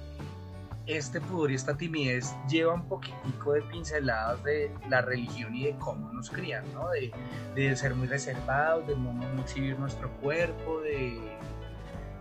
[0.87, 5.77] este pudor y esta timidez lleva un poquitico de pinceladas de la religión y de
[5.79, 6.65] cómo nos crían.
[6.93, 7.13] De,
[7.55, 11.39] de ser muy reservados, de no, exhibir nuestro cuerpo, de...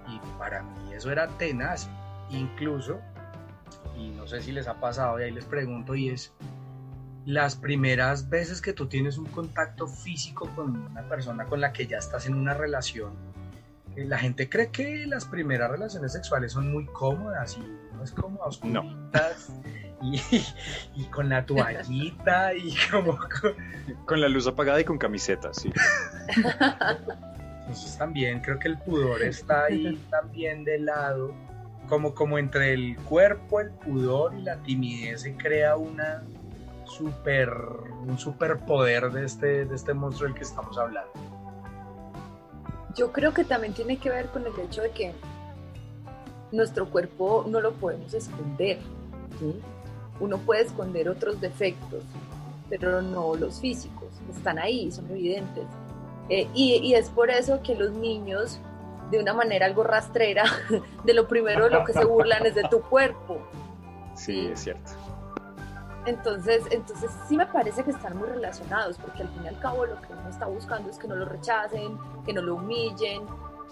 [0.08, 1.90] Y para mí eso era tenaz,
[2.30, 3.00] incluso,
[3.98, 6.34] y no sé si les ha pasado, y ahí les pregunto, y es,
[7.26, 11.88] las primeras veces que tú tienes un contacto físico con una persona con la que
[11.88, 13.14] ya estás en una relación,
[13.96, 17.62] la gente cree que las primeras relaciones sexuales son muy cómodas y
[17.96, 18.84] no es como No.
[20.02, 20.20] y,
[20.96, 25.72] y con la toallita y como con- Con la luz apagada y con camiseta, sí.
[27.62, 31.34] Entonces también creo que el pudor está ahí también de lado,
[31.88, 36.24] como, como entre el cuerpo, el pudor y la timidez se crea una
[36.86, 37.50] super,
[38.02, 41.12] un superpoder de este, de este monstruo del que estamos hablando.
[42.96, 45.14] Yo creo que también tiene que ver con el hecho de que
[46.52, 48.78] nuestro cuerpo no lo podemos esconder.
[50.20, 52.04] Uno puede esconder otros defectos,
[52.70, 54.10] pero no los físicos.
[54.36, 55.66] Están ahí, son evidentes.
[56.30, 58.60] Eh, y, y es por eso que los niños,
[59.12, 60.44] de una manera algo rastrera,
[61.04, 63.42] de lo primero de lo que se burlan es de tu cuerpo.
[64.16, 64.92] Sí, es cierto.
[66.06, 69.86] Entonces, entonces sí me parece que están muy relacionados, porque al fin y al cabo
[69.86, 73.24] lo que uno está buscando es que no lo rechacen, que no lo humillen,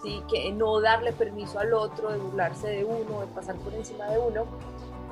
[0.02, 0.24] ¿sí?
[0.30, 4.18] que no darle permiso al otro de burlarse de uno, de pasar por encima de
[4.20, 4.46] uno.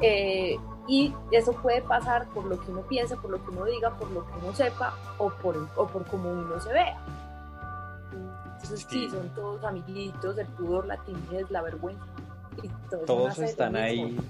[0.02, 3.92] Eh, y eso puede pasar por lo que uno piensa, por lo que uno diga,
[3.98, 6.98] por lo que uno sepa o por, o por cómo uno se vea.
[8.54, 9.10] Entonces sí, Sí.
[9.10, 12.04] son todos amiguitos, el pudor, la timidez, la vergüenza.
[12.64, 12.70] y
[13.06, 14.22] Todos lo están mismo.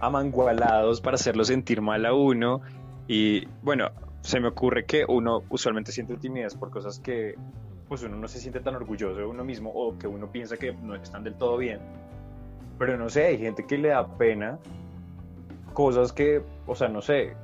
[0.00, 2.60] Amangualados para hacerlo sentir mal a uno.
[3.06, 7.34] Y bueno, se me ocurre que uno usualmente siente timidez por cosas que
[7.88, 10.72] pues uno no se siente tan orgulloso de uno mismo o que uno piensa que
[10.74, 11.80] no están del todo bien.
[12.78, 14.58] Pero no sé, hay gente que le da pena
[15.72, 17.34] cosas que, o sea, no sé,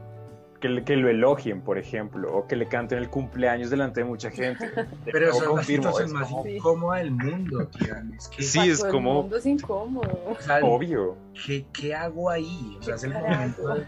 [0.64, 4.06] que, le- que lo elogien, por ejemplo, o que le canten el cumpleaños delante de
[4.06, 4.66] mucha gente.
[5.04, 8.14] Pero eso confirmo, es más como- incómoda del mundo, Tian.
[8.14, 10.18] Es que, Sí, es todo el como- mundo es incómodo.
[10.26, 11.18] o sea, obvio.
[11.46, 12.78] ¿qué, qué hago ahí?
[12.80, 13.86] O sea, es el momento de-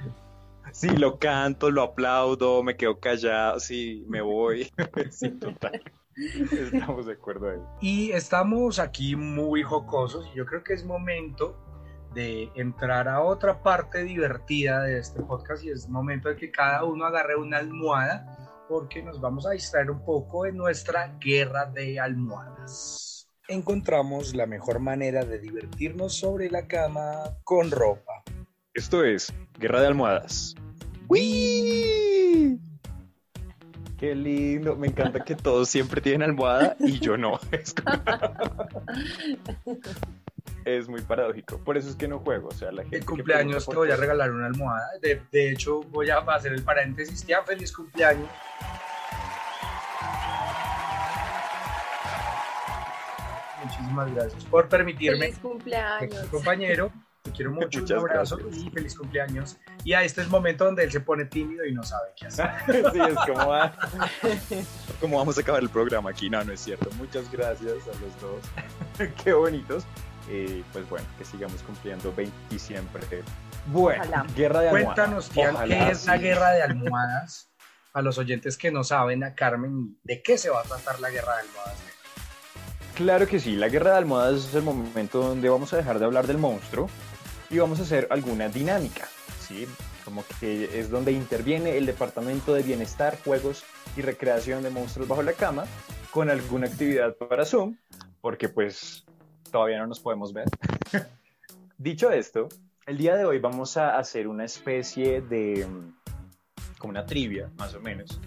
[0.73, 4.71] Sí, lo canto, lo aplaudo, me quedo callado, sí, me voy.
[5.11, 5.81] sí, total.
[6.53, 7.59] Estamos de acuerdo ahí.
[7.81, 11.57] Y estamos aquí muy jocosos y yo creo que es momento
[12.17, 16.83] de entrar a otra parte divertida de este podcast y es momento de que cada
[16.83, 22.01] uno agarre una almohada porque nos vamos a distraer un poco en nuestra guerra de
[22.01, 23.29] almohadas.
[23.49, 28.25] Encontramos la mejor manera de divertirnos sobre la cama con ropa.
[28.73, 30.55] Esto es Guerra de Almohadas.
[33.99, 37.39] Qué lindo, me encanta que todos siempre tienen almohada y yo no.
[40.65, 42.49] Es, como- muy paradójico, por eso es que no juego.
[42.49, 44.87] O sea, la gente El cumpleaños te voy a regalar una almohada.
[45.01, 47.25] De, de hecho, voy a hacer el paréntesis.
[47.25, 48.29] Tian, feliz cumpleaños.
[53.65, 56.27] Muchísimas gracias por permitirme Feliz cumpleaños.
[56.31, 56.93] Compañero.
[57.23, 58.65] Te quiero mucho, Muchas un abrazo gracias.
[58.65, 59.57] y feliz cumpleaños.
[59.83, 62.27] Y a este es el momento donde él se pone tímido y no sabe qué
[62.27, 62.51] hacer.
[62.67, 63.73] sí, es como, ah,
[65.01, 66.31] ¿cómo vamos a acabar el programa aquí?
[66.31, 66.89] No, no es cierto.
[66.97, 69.11] Muchas gracias a los dos.
[69.25, 69.85] Qué bonitos.
[70.31, 73.23] Y pues bueno, que sigamos cumpliendo 20 siempre.
[73.67, 74.27] Bueno, Ojalá.
[74.35, 74.95] guerra de almohadas.
[74.95, 76.23] Cuéntanos, Tian, Ojalá, qué es la sí.
[76.23, 77.51] guerra de almohadas.
[77.93, 81.09] A los oyentes que no saben, a Carmen, ¿de qué se va a tratar la
[81.09, 81.77] guerra de almohadas?
[82.95, 86.05] Claro que sí, la guerra de almohadas es el momento donde vamos a dejar de
[86.05, 86.91] hablar del monstruo
[87.51, 89.09] y vamos a hacer alguna dinámica,
[89.47, 89.67] ¿sí?
[90.05, 93.65] Como que es donde interviene el Departamento de Bienestar, Juegos
[93.97, 95.65] y Recreación de Monstruos Bajo la Cama
[96.11, 97.77] con alguna actividad para Zoom,
[98.21, 99.05] porque pues
[99.57, 100.45] todavía no nos podemos ver.
[101.79, 102.49] Dicho esto,
[102.85, 105.95] el día de hoy vamos a hacer una especie de, mm,
[106.77, 108.21] como una trivia, más o menos,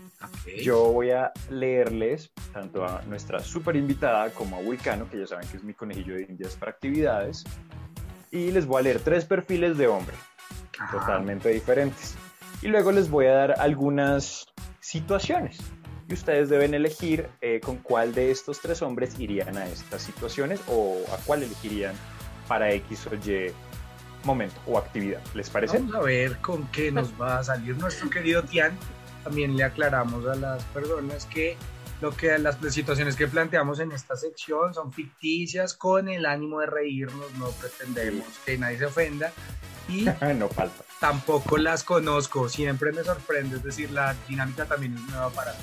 [0.64, 5.48] yo voy a leerles tanto a nuestra super invitada como a Vulcano, que ya saben
[5.50, 7.44] que es mi conejillo de indias para actividades,
[8.32, 10.16] y les voy a leer tres perfiles de hombre
[10.90, 12.16] totalmente diferentes.
[12.64, 14.48] Y luego les voy a dar algunas
[14.80, 15.60] situaciones.
[16.10, 20.60] Y ustedes deben elegir eh, con cuál de estos tres hombres irían a estas situaciones
[20.68, 21.94] o a cuál elegirían
[22.48, 23.52] para X o Y
[24.24, 25.22] momento o actividad.
[25.36, 25.78] ¿Les parece?
[25.78, 28.76] Vamos a ver con qué nos va a salir nuestro querido Tian.
[29.24, 31.56] También le aclaramos a las personas que
[32.02, 36.68] lo que las situaciones que planteamos en esta sección son ficticias con el ánimo de
[36.68, 39.32] reírnos, no pretendemos que nadie se ofenda
[39.88, 40.06] y
[40.38, 40.84] no falta.
[41.00, 45.60] tampoco las conozco, siempre me sorprende, es decir, la dinámica también es nueva para mí.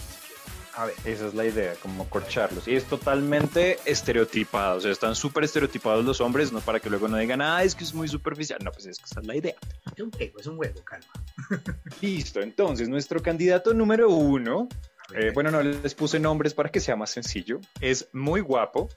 [0.77, 2.69] A ver, Esa es la idea, como corcharlos.
[2.69, 4.77] Y es totalmente estereotipado.
[4.77, 7.75] O sea, están súper estereotipados los hombres, no para que luego no digan, ah, es
[7.75, 8.59] que es muy superficial.
[8.63, 9.55] No, pues es que esa es la idea.
[9.97, 11.07] es un juego, es un juego, calma.
[12.03, 14.69] Listo, entonces nuestro candidato número uno,
[15.15, 18.91] eh, bueno, no les puse nombres para que sea más sencillo, es muy guapo,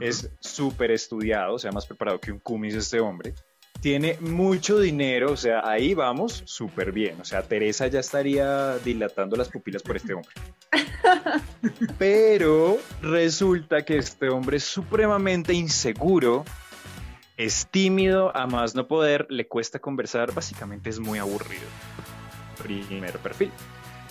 [0.00, 3.32] es súper estudiado, o sea, más preparado que un cumis este hombre.
[3.80, 7.20] Tiene mucho dinero, o sea, ahí vamos súper bien.
[7.20, 10.32] O sea, Teresa ya estaría dilatando las pupilas por este hombre.
[11.98, 16.44] Pero resulta que este hombre es supremamente inseguro,
[17.36, 21.66] es tímido, a más no poder, le cuesta conversar, básicamente es muy aburrido.
[22.62, 23.50] Primer perfil.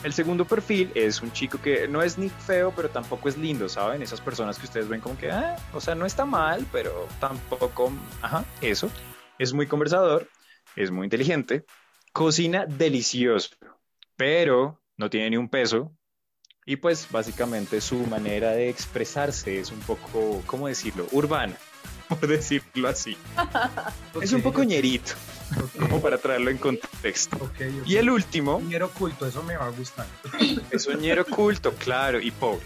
[0.03, 3.67] El segundo perfil es un chico que no es ni feo, pero tampoco es lindo,
[3.67, 4.03] ¿saben?
[4.03, 7.91] Esas personas que ustedes ven como que, ah, o sea, no está mal, pero tampoco,
[8.21, 8.91] ajá, eso.
[9.39, 10.29] Es muy conversador,
[10.75, 11.65] es muy inteligente,
[12.13, 13.55] cocina delicioso,
[14.15, 15.91] pero no tiene ni un peso.
[16.67, 21.07] Y pues básicamente su manera de expresarse es un poco, ¿cómo decirlo?
[21.11, 21.55] Urbana,
[22.09, 23.15] por decirlo así.
[24.21, 25.13] Es un poco ñerito,
[25.79, 27.51] como para traerlo en contexto.
[27.85, 30.07] Y el último Dinero oculto, eso me va a gustar.
[30.71, 32.65] es un ñero culto, claro, y pobre.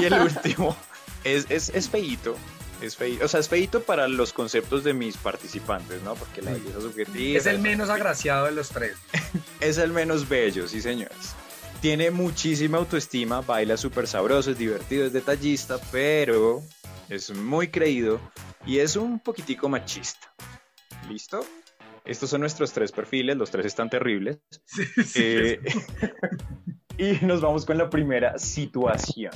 [0.00, 0.76] Y el último
[1.22, 2.36] es, es, es feíto.
[2.80, 6.14] Es feíto, o sea, es feíto para los conceptos de mis participantes, ¿no?
[6.14, 8.96] Porque la belleza subjetiva Es el menos agraciado de los tres.
[9.60, 11.34] es el menos bello, sí, señores.
[11.86, 16.60] Tiene muchísima autoestima, baila súper sabroso, es divertido, es detallista, pero
[17.08, 18.18] es muy creído
[18.66, 20.34] y es un poquitico machista.
[21.08, 21.46] ¿Listo?
[22.04, 24.40] Estos son nuestros tres perfiles, los tres están terribles.
[24.66, 25.60] Sí, sí, Eh,
[26.98, 29.30] y nos vamos con la primera situación.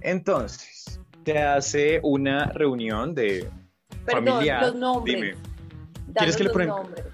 [0.00, 3.50] Entonces, te hace una reunión de
[4.06, 4.62] Perdón, familiar.
[4.62, 5.14] los nombres.
[5.14, 5.32] Dime.
[6.06, 7.04] Danos ¿Quieres que le los pon- nombres.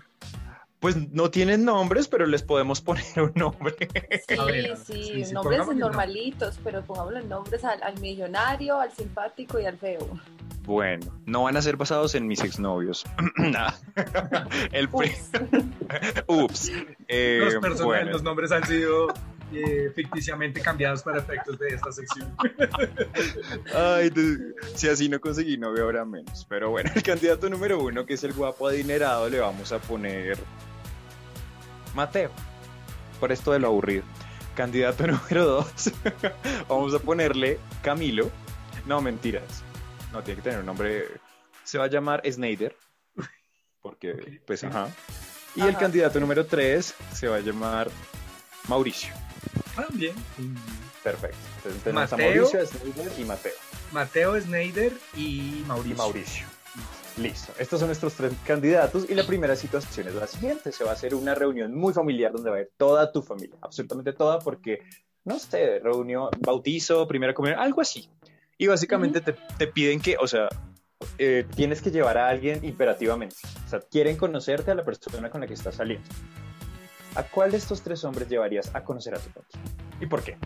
[0.83, 3.77] Pues no tienen nombres, pero les podemos poner un nombre.
[4.29, 9.61] Sí, ver, sí, sí, sí, nombres normalitos, pero pongámosle nombres al, al millonario, al simpático
[9.61, 10.19] y al feo.
[10.65, 13.05] Bueno, no van a ser basados en mis exnovios.
[13.37, 13.71] Nah.
[14.73, 15.31] El Ups.
[16.27, 16.73] Ups.
[17.07, 18.11] Eh, los bueno.
[18.11, 19.07] los nombres han sido
[19.53, 22.35] eh, ficticiamente cambiados para efectos de esta sección.
[23.75, 26.45] Ay, de- si así no conseguí novio, habrá menos.
[26.49, 30.39] Pero bueno, el candidato número uno, que es el guapo adinerado, le vamos a poner
[31.95, 32.31] Mateo.
[33.21, 34.05] Por esto de lo aburrido.
[34.55, 35.93] Candidato número dos,
[36.69, 38.31] vamos a ponerle Camilo.
[38.87, 39.63] No, mentiras.
[40.13, 41.07] No, tiene que tener un nombre.
[41.65, 42.77] Se va a llamar Snyder.
[43.81, 44.89] Porque, pues, ajá.
[45.55, 47.91] Y el candidato número tres se va a llamar
[48.69, 49.13] Mauricio.
[49.77, 50.15] Ah, bien.
[51.03, 51.37] Perfecto.
[51.57, 52.27] Entonces tenemos Mateo.
[52.27, 53.53] a Mauricio, Snyder y Mateo.
[53.93, 55.95] Mateo Snyder y Mauricio.
[55.95, 56.47] y Mauricio.
[57.19, 57.53] Listo.
[57.59, 60.73] Estos son nuestros tres candidatos y la primera situación es la siguiente.
[60.73, 63.57] Se va a hacer una reunión muy familiar donde va a haber toda tu familia,
[63.61, 64.81] absolutamente toda, porque,
[65.25, 68.09] no sé, reunión, bautizo, primera comunión, algo así.
[68.57, 70.49] Y básicamente te, te piden que, o sea,
[71.19, 73.37] eh, tienes que llevar a alguien imperativamente.
[73.67, 76.09] O sea, quieren conocerte a la persona con la que estás saliendo.
[77.15, 79.61] ¿A cuál de estos tres hombres llevarías a conocer a tu familia?
[80.01, 80.39] ¿Y por qué?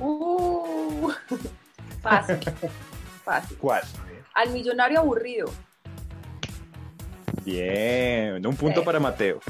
[0.00, 1.10] Uh,
[2.02, 2.38] fácil,
[3.24, 3.56] fácil.
[3.58, 3.82] ¿Cuál?
[4.34, 5.50] Al millonario aburrido.
[7.44, 8.86] Bien, un punto Sí.
[8.86, 9.40] para Mateo.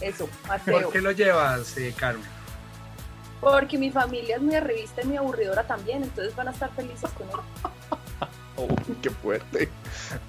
[0.00, 0.82] Eso, Mateo.
[0.82, 2.24] ¿Por qué lo llevas, eh, Carmen?
[3.40, 7.10] Porque mi familia es muy revista y muy aburridora también, entonces van a estar felices
[7.12, 7.34] con él.
[8.60, 8.66] Oh,
[9.00, 9.68] qué fuerte.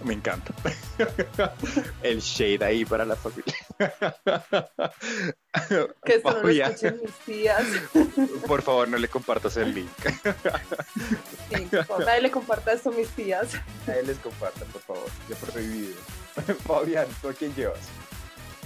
[0.03, 0.53] Me encanta.
[2.03, 3.55] El shade ahí para la familia.
[6.05, 7.65] Que esto no lo escuchen mis tías.
[8.47, 9.89] por favor, no le compartas el link.
[11.49, 13.55] Sí, por nadie le comparta esto a mis tías.
[13.87, 15.09] A él les compartan, por favor.
[15.27, 15.95] Ya prohibido.
[16.67, 17.79] Fabián, ¿tú a quién llevas?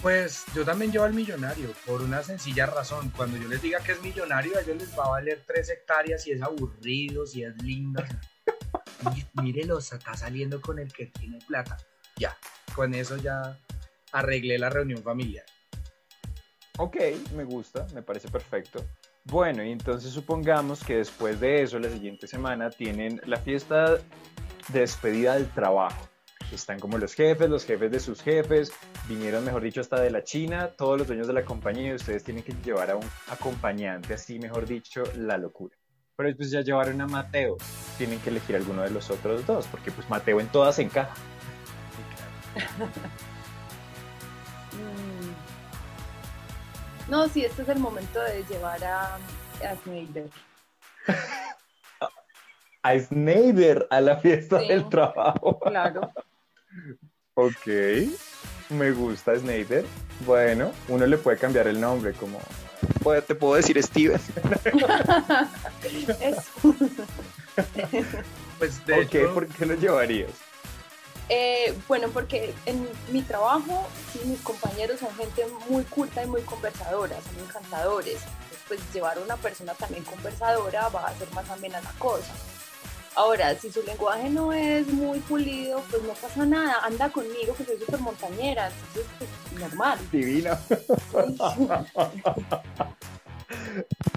[0.01, 3.13] Pues yo también llevo al millonario, por una sencilla razón.
[3.15, 6.21] Cuando yo les diga que es millonario, a ellos les va a valer tres hectáreas
[6.21, 8.03] si es aburrido, si es lindo.
[9.15, 11.77] Y Mírelo, está saliendo con el que tiene plata.
[12.17, 12.37] Ya,
[12.75, 13.59] con eso ya
[14.11, 15.45] arreglé la reunión familiar.
[16.77, 16.97] Ok,
[17.35, 18.83] me gusta, me parece perfecto.
[19.25, 23.95] Bueno, y entonces supongamos que después de eso, la siguiente semana, tienen la fiesta
[24.69, 26.09] de despedida del trabajo.
[26.51, 28.71] Están como los jefes, los jefes de sus jefes,
[29.07, 32.23] vinieron, mejor dicho, hasta de la China, todos los dueños de la compañía, y ustedes
[32.23, 35.75] tienen que llevar a un acompañante, así, mejor dicho, la locura.
[36.15, 37.57] Pero después ya llevaron a Mateo,
[37.97, 41.13] tienen que elegir alguno de los otros dos, porque pues Mateo en todas encaja.
[44.73, 45.33] Mm.
[47.11, 50.29] No, sí, este es el momento de llevar a, a Snyder.
[52.85, 54.67] A Snyder a la fiesta Sí.
[54.67, 55.57] del trabajo.
[55.61, 56.11] Claro.
[57.33, 57.65] Ok,
[58.71, 59.85] me gusta Snyder.
[60.25, 62.39] Bueno, uno le puede cambiar el nombre, como
[63.01, 64.19] Puede- Te puedo decir Steven.
[66.21, 66.41] Eso.
[68.59, 70.29] Pues de Ok, hecho, ¿por qué lo llevarías?
[71.29, 76.41] Eh, bueno, porque en mi trabajo, sí, mis compañeros son gente muy culta y muy
[76.41, 78.15] conversadora, son encantadores.
[78.21, 82.33] Entonces, pues llevar a una persona también conversadora va a hacer más amena la cosa.
[83.15, 87.63] Ahora, si su lenguaje no es muy pulido, pues no pasa nada, anda conmigo que
[87.63, 89.97] soy súper montañera, entonces pues normal.
[90.11, 90.57] Divino.
[90.67, 90.75] Sí.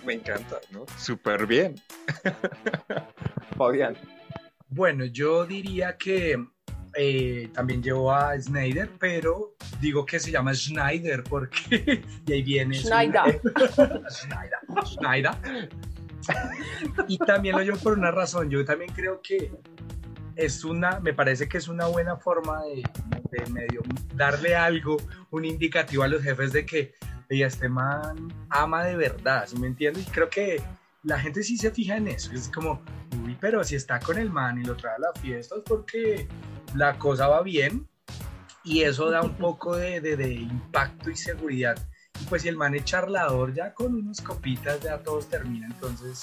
[0.05, 0.87] Me encanta, ¿no?
[0.99, 1.81] Súper bien.
[3.57, 3.97] Fabián.
[4.69, 6.43] bueno, yo diría que
[6.95, 12.77] eh, también llevo a Snyder, pero digo que se llama Schneider porque de ahí viene.
[12.77, 13.41] Schneider.
[14.09, 14.59] Schneider.
[14.85, 15.69] Schneider.
[17.09, 18.51] Y también lo llevo por una razón.
[18.51, 19.53] Yo también creo que
[20.35, 22.83] es una, me parece que es una buena forma de,
[23.31, 23.83] de medio
[24.14, 24.97] darle algo,
[25.31, 26.93] un indicativo a los jefes de que
[27.31, 30.07] "Oye, este man ama de verdad, ¿sí me entiendes?
[30.07, 30.62] Y creo que
[31.05, 32.33] la gente sí se fija en eso.
[32.33, 32.83] Es como,
[33.25, 36.29] uy, pero si está con el man y lo trae a la fiesta es porque
[36.75, 37.89] la cosa va bien
[38.64, 41.77] y eso da un poco de, de- de impacto y seguridad.
[42.29, 46.20] Pues si el man es charlador, ya con unas copitas ya todos termina, entonces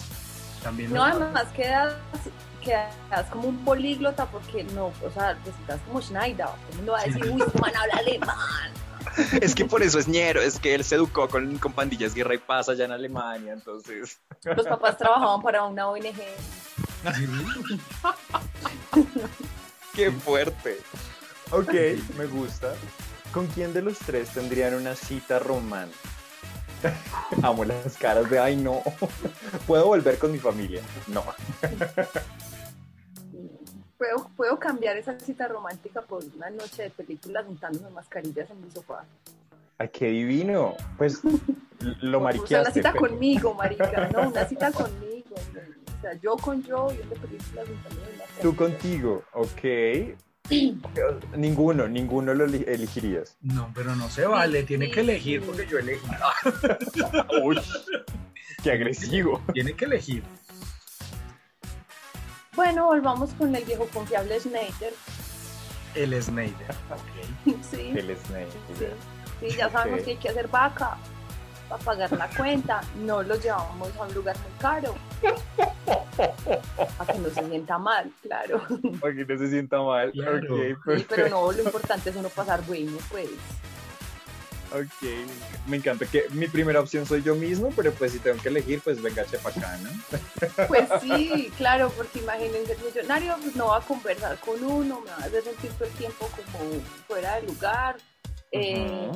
[0.61, 0.93] también...
[0.93, 1.95] No, además quedas,
[2.61, 6.45] quedas como un políglota porque no, o sea, resultas como Schneider.
[6.45, 8.71] Todo el mundo va a decir, uy, este man habla alemán.
[9.41, 12.35] Es que por eso es ñero, es que él se educó con, con pandillas guerra
[12.35, 14.19] y paz allá en Alemania, entonces.
[14.43, 16.15] Los papás trabajaban para una ONG.
[19.93, 20.79] ¡Qué fuerte!
[21.51, 21.73] Ok,
[22.17, 22.73] me gusta.
[23.33, 25.99] ¿Con quién de los tres tendrían una cita romántica?
[27.41, 28.81] Amo las caras de, ay no,
[29.67, 30.81] ¿puedo volver con mi familia?
[31.07, 31.23] No.
[33.97, 38.69] ¿Puedo, puedo cambiar esa cita romántica por una noche de películas juntándome mascarillas en mi
[38.69, 39.05] sofá.
[39.77, 40.75] Ay, qué divino.
[40.97, 42.59] Pues lo O sea, mariqueaste.
[42.59, 45.35] una cita pero- conmigo, marica, no, una cita conmigo.
[45.35, 48.39] O sea, yo con yo películas juntándome mascarillas.
[48.41, 49.63] Tú contigo, ok.
[51.37, 53.37] Ninguno, ninguno lo elegirías.
[53.41, 56.05] No, pero no se vale, tiene que elegir porque yo elegí.
[57.43, 57.59] Uy,
[58.63, 59.41] qué agresivo.
[59.53, 60.23] Tiene que elegir.
[62.55, 64.93] Bueno, volvamos con el viejo confiable Schneider.
[65.95, 66.71] El Snyder.
[66.91, 67.55] Ok.
[67.71, 67.93] Sí.
[67.95, 68.47] El Snake.
[68.77, 68.85] Sí,
[69.49, 70.05] sí, ya sabemos Ok.
[70.05, 70.97] que hay que hacer vaca
[71.73, 72.81] para pagar la cuenta.
[73.03, 74.95] No lo llevamos a un lugar muy caro.
[76.97, 78.61] Para que no se sienta mal, claro.
[78.99, 80.11] Para que no se sienta mal.
[80.11, 80.37] Claro.
[80.37, 83.29] Ok, Sí, pero no, lo importante es uno pasar bueno, pues.
[84.71, 85.07] Ok,
[85.67, 88.81] me encanta que mi primera opción soy yo mismo, pero pues si tengo que elegir,
[88.81, 89.89] pues venga chepa acá, ¿no?
[90.67, 95.11] Pues sí, claro, porque imagínense, el millonario pues, no va a conversar con uno, me
[95.11, 97.97] va a hacer sentir todo el tiempo como fuera de lugar.
[98.51, 99.11] Eh.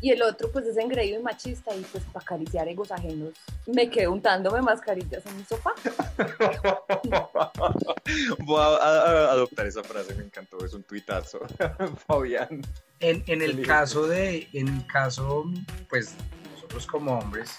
[0.00, 3.30] Y el otro pues es engreído y machista y pues para acariciar egos ajenos
[3.66, 5.72] me quedé untándome mascarillas en mi sofá.
[8.38, 11.40] Voy a, a- a adoptar esa frase, me encantó, es un tuitazo.
[12.06, 12.62] Fabián.
[13.00, 15.44] En, en el caso de, en el caso,
[15.88, 16.14] pues
[16.54, 17.50] nosotros como hombres,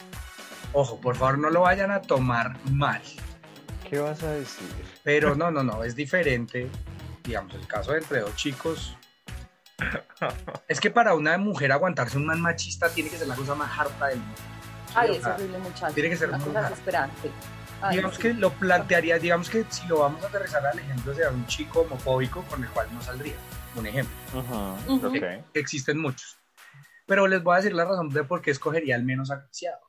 [0.73, 3.01] ojo, por favor no lo vayan a tomar mal,
[3.89, 4.67] ¿Qué vas a decir?
[5.03, 6.69] pero no, no, no, es diferente,
[7.23, 8.95] digamos, el caso de entre dos chicos.
[10.67, 13.77] Es que para una mujer aguantarse un man machista tiene que ser la cosa más
[13.79, 14.35] harta del mundo.
[14.95, 15.93] Ay, es sea, horrible, muchacho.
[15.93, 17.31] tiene que ser muy desesperante.
[17.81, 18.21] Ay, digamos sí.
[18.23, 21.81] que lo plantearía, digamos que si lo vamos a aterrizar al ejemplo de un chico
[21.81, 23.35] homofóbico con el cual no saldría,
[23.75, 24.13] un ejemplo.
[24.33, 25.07] Ujú, Ujú.
[25.17, 25.23] Ok.
[25.53, 26.37] existen muchos.
[27.05, 29.79] Pero les voy a decir la razón de por qué escogería el menos agraciado.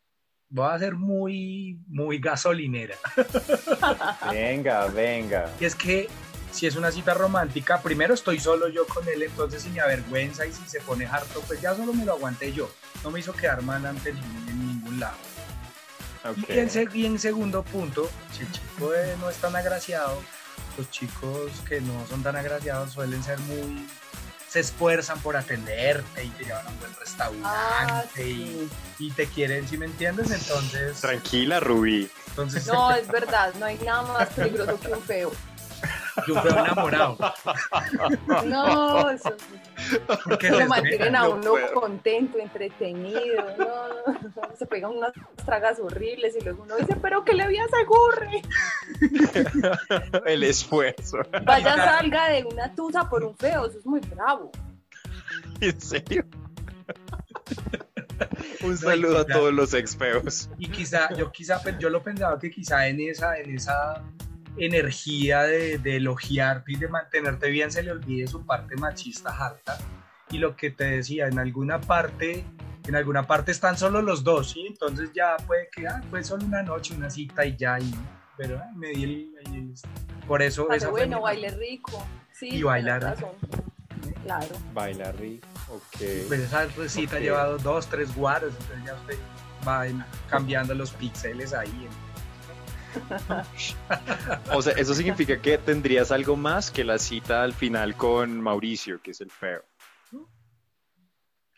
[0.49, 2.97] Voy a ser muy, muy gasolinera.
[4.31, 5.51] Venga, venga.
[5.61, 6.09] Y es que
[6.53, 10.47] si es una cita romántica, primero estoy solo yo con él, entonces si me avergüenza
[10.47, 12.71] y si se pone harto, pues ya solo me lo aguanté yo.
[13.05, 15.17] No me hizo quedar mal ante ningún, en ningún lado.
[16.49, 20.23] Y, en, se- y en segundo punto, si el chico eh, no es tan agraciado,
[20.77, 23.87] los chicos que no son tan agraciados suelen ser muy...
[24.47, 28.69] se esfuerzan por atenderte y te llevan a un buen restaurante Ah, y, sí.
[28.99, 31.01] y te quieren, si me entiendes, entonces...
[31.01, 32.11] Tranquila, Rubí.
[32.29, 35.33] entonces No, es verdad, no hay nada más peligroso que un feo.
[36.27, 37.17] Yo fui enamorado.
[38.47, 39.35] No, eso
[40.25, 41.73] Porque lo mantienen a no uno puedo.
[41.73, 45.13] contento, entretenido, no, no, se pegan unas
[45.45, 48.43] tragas horribles y luego uno dice, pero que le vi a ese gurre.
[50.27, 51.19] el esfuerzo.
[51.45, 54.51] Vaya salga de una tusa por un feo, eso es muy bravo.
[55.61, 56.25] ¿En serio?
[58.63, 60.51] Un saludo a todos los ex feos.
[60.59, 64.03] Y quizá, yo quizá, yo lo pensaba que quizá en esa, en esa
[64.57, 69.79] energía de, de elogiarte y de mantenerte bien se le olvide su parte machista harta.
[70.31, 72.45] Y lo que te decía, en alguna parte,
[72.87, 74.65] en alguna parte están solo los dos, ¿sí?
[74.69, 77.93] Entonces ya puede que, ah, pues solo una noche, una cita y ya, y,
[78.37, 79.75] pero ah, me di el, el-
[80.27, 80.67] por eso...
[80.69, 82.07] Pero esa bueno, baile rico.
[82.33, 83.17] Sí, Y bailar.
[84.25, 84.47] Claro.
[84.73, 85.97] Baila rico, ok.
[86.29, 87.19] Pues esa cita Ok.
[87.19, 89.19] ha llevado dos, tres guaros, entonces ya usted
[89.67, 91.89] va en- cambiando los píxeles ahí.
[94.53, 99.01] O sea, eso significa que tendrías algo más que la cita al final con Mauricio,
[99.03, 99.65] que es el feo.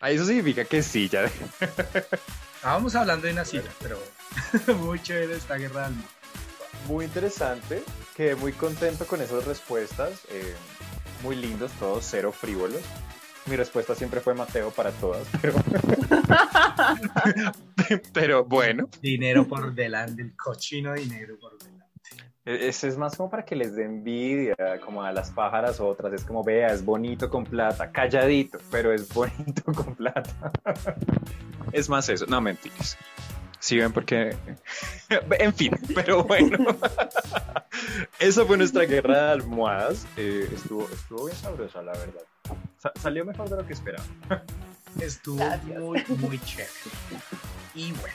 [0.00, 1.30] Ah, Eso significa que sí, ya.
[2.56, 3.98] Estábamos hablando de una cita, pero
[4.78, 5.98] muy chévere esta guerra del.
[6.88, 7.84] Muy interesante.
[8.16, 10.22] Quedé muy contento con esas respuestas.
[10.30, 10.54] eh,
[11.22, 12.82] muy lindos todos, cero frívolos.
[13.46, 15.54] Mi respuesta siempre fue Mateo para todas, pero.
[18.12, 18.88] pero bueno.
[19.00, 21.82] Dinero por delante, el cochino dinero por delante.
[22.44, 26.12] E- Ese es más como para que les dé envidia, como a las pájaras otras.
[26.12, 30.52] Es como, vea, es bonito con plata, calladito, pero es bonito con plata.
[31.72, 32.96] es más eso, no mentiras.
[33.58, 34.36] Sí, ven, porque.
[35.38, 36.58] en fin, pero bueno.
[38.18, 40.06] Esa fue nuestra guerra de almohadas.
[40.16, 42.22] Eh, estuvo, estuvo bien sabrosa, la verdad.
[42.82, 44.04] Sa- salió mejor de lo que esperaba.
[45.00, 45.78] Estuvo Gracias.
[45.78, 46.68] muy, muy chévere.
[47.74, 48.14] Y bueno,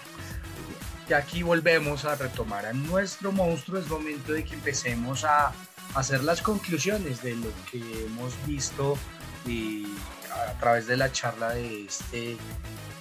[1.09, 3.79] y aquí volvemos a retomar a nuestro monstruo.
[3.79, 5.53] Es momento de que empecemos a
[5.95, 8.97] hacer las conclusiones de lo que hemos visto
[9.45, 9.87] y
[10.31, 12.37] a través de la charla de este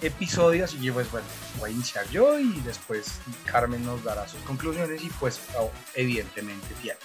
[0.01, 0.63] episodio.
[0.63, 1.27] Así que, pues bueno,
[1.59, 6.67] voy a iniciar yo y después Carmen nos dará sus conclusiones y, pues, oh, evidentemente,
[6.81, 6.99] Tiago.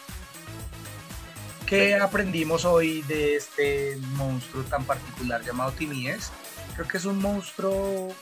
[1.73, 6.31] ¿Qué aprendimos hoy de este monstruo tan particular llamado timidez?
[6.75, 8.15] Creo que es un monstruo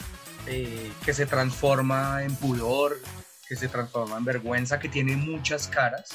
[0.46, 2.96] eh, que se transforma en pudor,
[3.48, 6.10] que se transforma en vergüenza, que tiene muchas caras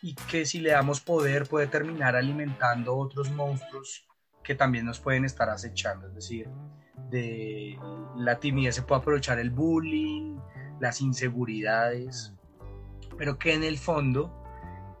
[0.00, 4.06] y que si le damos poder puede terminar alimentando otros monstruos
[4.42, 6.06] que también nos pueden estar acechando.
[6.06, 6.48] Es decir,
[7.10, 7.78] de
[8.16, 10.38] la timidez se puede aprovechar el bullying,
[10.80, 12.32] las inseguridades,
[13.18, 14.42] pero que en el fondo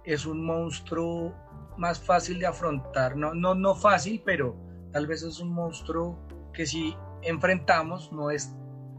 [0.04, 1.45] es un monstruo
[1.78, 4.56] más fácil de afrontar, no, no, no fácil, pero
[4.92, 6.18] tal vez es un monstruo
[6.52, 8.54] que si enfrentamos no es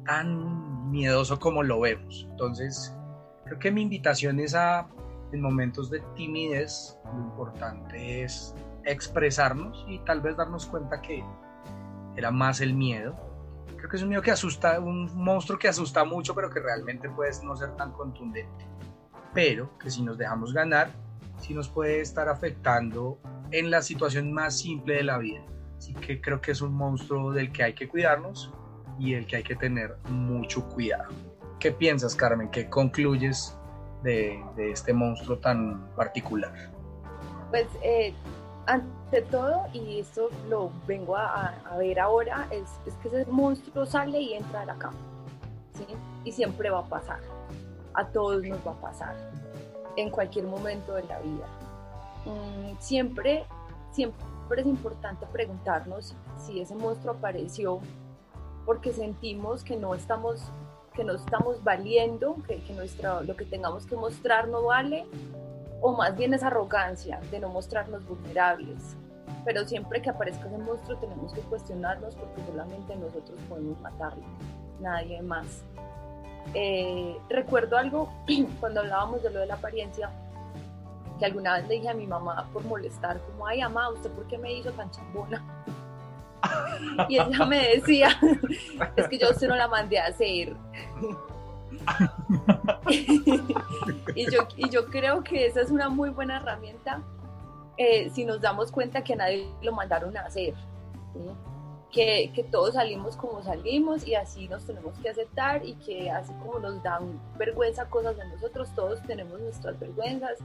[0.05, 2.27] tan miedoso como lo vemos.
[2.31, 2.95] Entonces,
[3.45, 4.87] creo que mi invitación es a,
[5.31, 8.55] en momentos de timidez, lo importante es
[8.85, 11.23] expresarnos y tal vez darnos cuenta que
[12.15, 13.15] era más el miedo.
[13.75, 17.09] Creo que es un miedo que asusta, un monstruo que asusta mucho, pero que realmente
[17.09, 18.65] puede no ser tan contundente.
[19.33, 20.89] Pero que si nos dejamos ganar,
[21.39, 23.19] sí nos puede estar afectando
[23.51, 25.41] en la situación más simple de la vida.
[25.77, 28.51] Así que creo que es un monstruo del que hay que cuidarnos
[28.99, 31.09] y del que hay que tener mucho cuidado.
[31.59, 32.49] ¿Qué piensas, Carmen?
[32.49, 33.57] ¿Qué concluyes
[34.03, 36.51] de, de este monstruo tan particular?
[37.51, 38.13] Pues eh,
[38.65, 43.85] ante todo, y esto lo vengo a, a- ver ahora, es, es que ese monstruo
[43.85, 44.97] sale y entra a la cama.
[45.73, 45.85] ¿sí?
[46.25, 47.19] Y siempre va a pasar.
[47.93, 49.15] A todos nos va a pasar.
[49.97, 51.47] En cualquier momento de la vida.
[52.25, 53.45] Mm, siempre,
[53.91, 57.81] siempre es importante preguntarnos si ese monstruo apareció
[58.65, 60.41] porque sentimos que no estamos
[60.97, 65.05] que no estamos valiendo, que, que nuestra, lo que tengamos que mostrar no vale,
[65.79, 68.97] o más bien es arrogancia de no mostrarnos vulnerables.
[69.45, 74.23] Pero siempre que aparezca ese monstruo tenemos que cuestionarnos porque solamente nosotros podemos matarlo,
[74.81, 75.63] nadie más.
[76.53, 78.11] Eh, recuerdo algo
[78.59, 80.09] cuando hablábamos de lo de la apariencia,
[81.19, 84.27] que alguna vez le dije a mi mamá por molestar, como, ay, mamá, ¿usted por
[84.27, 85.43] qué me hizo tan chambona?
[87.09, 88.09] Y ella me decía,
[88.95, 90.55] es que yo usted no la mandé a hacer.
[92.89, 97.01] y, yo, y yo creo que esa es una muy buena herramienta
[97.77, 100.53] eh, si nos damos cuenta que a nadie lo mandaron a hacer.
[101.91, 106.33] Que, que todos salimos como salimos y así nos tenemos que aceptar y que así
[106.43, 110.37] como nos dan vergüenza cosas de nosotros, todos tenemos nuestras vergüenzas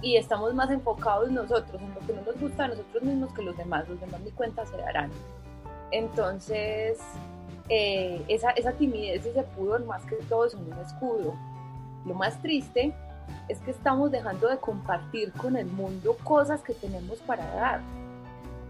[0.00, 3.42] y estamos más enfocados nosotros en lo que no nos gusta a nosotros mismos que
[3.42, 5.10] los demás, los demás ni cuenta se darán.
[5.90, 6.98] Entonces,
[7.68, 11.34] eh, esa, esa timidez, ese pudor, más que todo son un escudo.
[12.06, 12.94] Lo más triste
[13.48, 17.80] es que estamos dejando de compartir con el mundo cosas que tenemos para dar.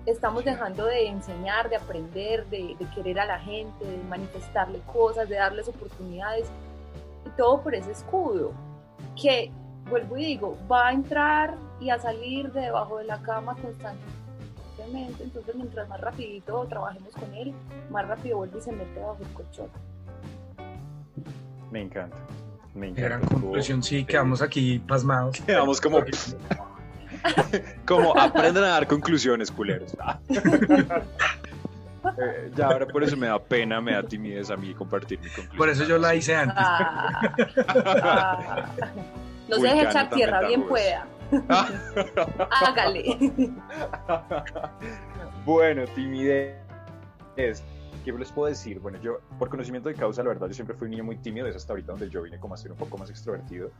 [0.08, 5.28] Estamos dejando de enseñar, de aprender, de, de querer a la gente, de manifestarle cosas,
[5.28, 6.48] de darles oportunidades,
[7.26, 8.52] y todo por ese escudo,
[9.20, 9.50] que
[9.90, 15.24] vuelvo y digo, va a entrar y a salir de debajo de la cama constantemente,
[15.24, 17.52] entonces mientras más rapidito trabajemos con él,
[17.90, 19.68] más rápido vuelve y se mete debajo del colchón.
[21.70, 22.16] Me encanta.
[22.74, 23.40] Me Qué gran encanta.
[23.42, 25.40] conclusión, sí, quedamos aquí pasmados.
[25.40, 26.00] Quedamos como,
[27.86, 29.96] como aprendan a dar conclusiones, culeros.
[30.00, 30.18] Ah.
[32.16, 35.26] Eh, ya ahora por eso me da pena, me da timidez a mí compartir mi
[35.26, 35.56] conclusión.
[35.56, 36.56] Por eso yo la hice antes.
[36.56, 37.20] Ah,
[38.02, 38.68] ah.
[39.48, 41.06] no se deje echar tierra, bien pueda.
[42.50, 43.18] Hágale.
[45.44, 46.54] bueno, timidez.
[48.08, 48.80] ¿Qué les puedo decir?
[48.80, 51.46] Bueno, yo, por conocimiento de causa, la verdad, yo siempre fui un niño muy tímido,
[51.46, 53.70] es hasta ahorita donde yo vine como a ser un poco más extrovertido.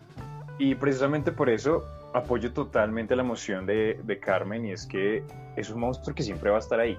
[0.59, 5.25] Y precisamente por eso apoyo totalmente la emoción de, de Carmen y es que
[5.57, 6.99] es un monstruo que siempre va a estar ahí.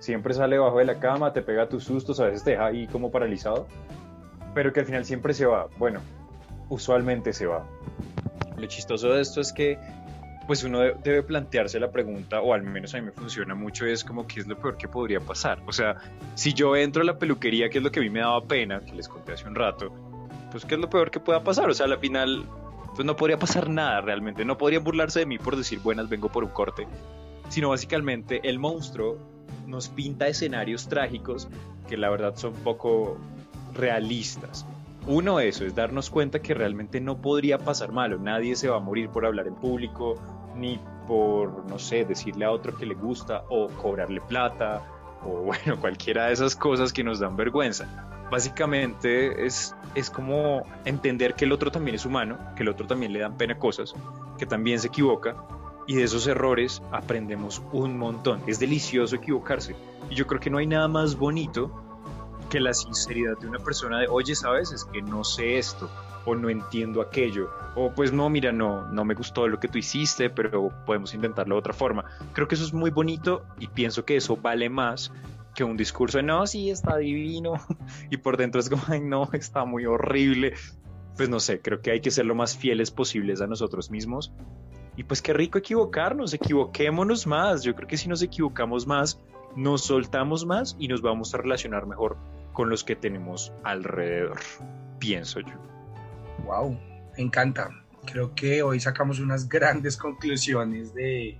[0.00, 2.86] Siempre sale debajo de la cama, te pega tus sustos, a veces te deja ahí
[2.88, 3.66] como paralizado,
[4.52, 5.68] pero que al final siempre se va.
[5.78, 6.00] Bueno,
[6.68, 7.66] usualmente se va.
[8.58, 9.78] Lo chistoso de esto es que
[10.46, 13.84] pues uno de- debe plantearse la pregunta, o al menos a mí me funciona mucho,
[13.86, 15.60] es como qué es lo peor que podría pasar.
[15.66, 15.96] O sea,
[16.34, 18.80] si yo entro a la peluquería, que es lo que a mí me daba pena,
[18.80, 19.92] que les conté hace un rato,
[20.50, 21.68] pues qué es lo peor que pueda pasar.
[21.68, 22.44] O sea, al final,
[22.94, 24.44] pues no podría pasar nada realmente.
[24.44, 26.86] No podrían burlarse de mí por decir buenas, vengo por un corte.
[27.48, 29.18] Sino básicamente el monstruo
[29.66, 31.48] nos pinta escenarios trágicos
[31.88, 33.18] que la verdad son poco
[33.74, 34.66] realistas.
[35.06, 38.18] Uno, eso, es darnos cuenta que realmente no podría pasar malo.
[38.18, 40.20] Nadie se va a morir por hablar en público,
[40.56, 44.82] ni por, no sé, decirle a otro que le gusta o cobrarle plata,
[45.24, 47.86] o bueno, cualquiera de esas cosas que nos dan vergüenza.
[48.30, 53.12] Básicamente es, es como entender que el otro también es humano, que el otro también
[53.12, 53.94] le dan pena cosas,
[54.36, 55.36] que también se equivoca,
[55.86, 58.42] y de esos errores aprendemos un montón.
[58.46, 59.76] Es delicioso equivocarse.
[60.10, 61.70] Y yo creo que no hay nada más bonito
[62.50, 65.88] que la sinceridad de una persona de, oye, sabes, es que no sé esto,
[66.26, 69.78] o no entiendo aquello, o pues no, mira, no, no me gustó lo que tú
[69.78, 72.04] hiciste, pero podemos intentarlo de otra forma.
[72.32, 75.12] Creo que eso es muy bonito y pienso que eso vale más
[75.54, 77.54] que un discurso de, no, sí, está divino,
[78.10, 80.52] y por dentro es como, ay, no, está muy horrible.
[81.16, 84.34] Pues no sé, creo que hay que ser lo más fieles posibles a nosotros mismos.
[84.96, 87.62] Y pues qué rico equivocarnos, equivoquémonos más.
[87.62, 89.18] Yo creo que si nos equivocamos más,
[89.56, 92.18] nos soltamos más y nos vamos a relacionar mejor
[92.52, 94.40] con los que tenemos alrededor,
[94.98, 95.75] pienso yo.
[96.46, 96.78] Wow,
[97.16, 97.68] me encanta.
[98.04, 101.38] Creo que hoy sacamos unas grandes conclusiones de,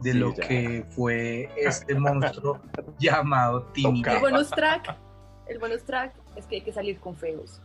[0.00, 0.48] de Sí, lo ya.
[0.48, 2.60] que fue este monstruo
[2.98, 4.12] llamado tímido.
[4.12, 4.96] El bonus track,
[5.46, 7.60] el bonus track es que hay que salir con feos.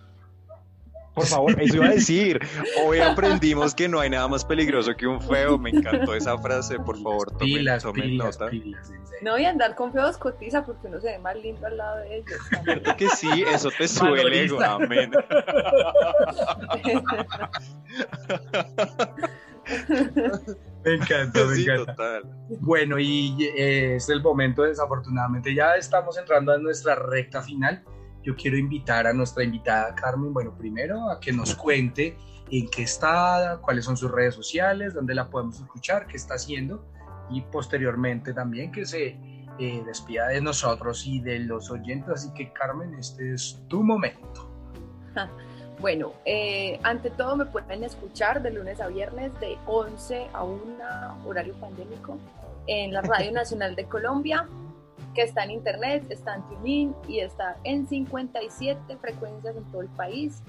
[1.20, 2.40] Por favor, eso iba a decir.
[2.86, 3.00] Hoy
[3.42, 5.58] aprendimos que no hay nada más peligroso que un feo.
[5.58, 6.78] Me encantó esa frase.
[6.80, 8.50] Por favor, tomen, pilas, tomen pilas, nota.
[8.52, 8.92] pilas.
[9.22, 12.18] No, y andar con feos cotiza porque uno se ve más lindo al lado de
[12.18, 12.40] ellos.
[12.64, 14.58] Cierto que sí, eso te sube el ego.
[14.58, 14.86] Valoriza.
[14.86, 15.12] Amén.
[20.86, 21.94] Me encanta, me Sí, encanta.
[21.94, 22.24] total.
[22.62, 27.84] Bueno, y eh, es el momento, desafortunadamente, ya estamos entrando a nuestra recta final.
[28.24, 32.18] Yo quiero invitar a nuestra invitada Carmen, bueno, primero a que nos cuente
[32.52, 36.86] en qué está, cuáles son sus redes sociales, dónde la podemos escuchar, qué está haciendo,
[37.30, 39.18] y posteriormente también que se
[39.60, 42.10] eh, despida de nosotros y de los oyentes.
[42.10, 44.50] Así que, Carmen, este es tu momento.
[45.80, 51.26] Bueno, eh, ante todo me pueden escuchar de lunes a viernes de 11 a 1
[51.26, 52.18] horario pandémico
[52.68, 54.46] en la Radio Nacional de Colombia,
[55.14, 59.88] que está en internet, está en TuneIn y está en 57 frecuencias en todo el
[59.90, 60.42] país.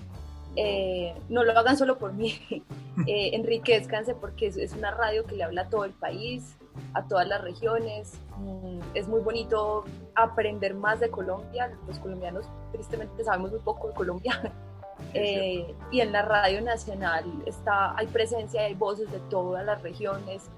[0.57, 2.35] Eh, no lo hagan solo por mí,
[3.07, 6.57] eh, enriquezcanse porque es, es una radio que le habla a todo el país,
[6.95, 8.15] a todas las regiones.
[8.39, 9.85] Mm, es muy bonito
[10.15, 11.71] aprender más de Colombia.
[11.87, 14.53] Los colombianos tristemente sabemos muy poco de Colombia.
[15.15, 20.51] Eh, y en la radio nacional está, hay presencia, hay voces de todas las regiones.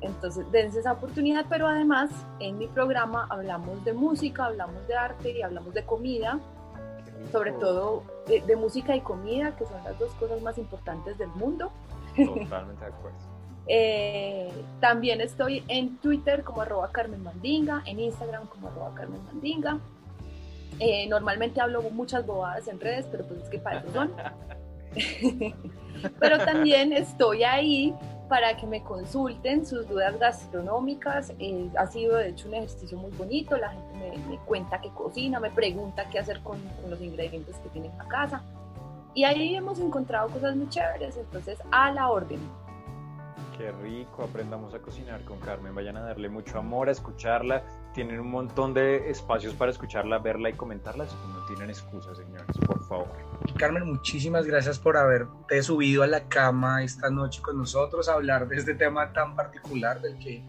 [0.00, 5.30] Entonces, dense esa oportunidad, pero además en mi programa hablamos de música, hablamos de arte
[5.30, 6.38] y hablamos de comida,
[7.32, 11.28] sobre todo de, de música y comida, que son las dos cosas más importantes del
[11.30, 11.70] mundo.
[12.16, 13.18] Totalmente de acuerdo.
[13.66, 19.78] Eh, también estoy en Twitter como arroba Carmen Mandinga, en Instagram como arroba Carmen Mandinga.
[20.80, 24.12] Eh, normalmente hablo muchas bobadas en redes, pero pues es que para eso son.
[26.20, 27.94] pero también estoy ahí
[28.28, 31.32] para que me consulten sus dudas gastronómicas.
[31.38, 33.56] Eh, ha sido de hecho un ejercicio muy bonito.
[33.56, 37.68] La gente me, cuenta qué cocina, me pregunta qué hacer con, con los ingredientes que
[37.70, 38.42] tienen en la casa.
[39.14, 42.40] Y ahí hemos encontrado cosas muy chéveres, entonces a la orden.
[43.56, 45.74] Qué rico, aprendamos a cocinar con Carmen.
[45.74, 47.62] Vayan a darle mucho amor, a escucharla.
[47.92, 51.04] Tienen un montón de espacios para escucharla, verla y comentarla.
[51.04, 53.06] así que No tienen excusas, señores, por favor.
[53.52, 58.48] Carmen, muchísimas gracias por haberte subido a la cama esta noche con nosotros a hablar
[58.48, 60.42] de este tema tan particular del que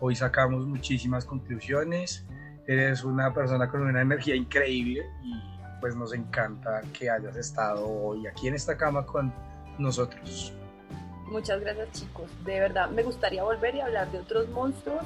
[0.00, 2.24] hoy sacamos muchísimas conclusiones.
[2.66, 5.34] Eres una persona con una energía increíble y
[5.80, 9.32] pues nos encanta que hayas estado hoy aquí en esta cama con
[9.78, 10.52] nosotros.
[11.26, 15.04] Muchas gracias chicos, de verdad me gustaría volver y hablar de otros monstruos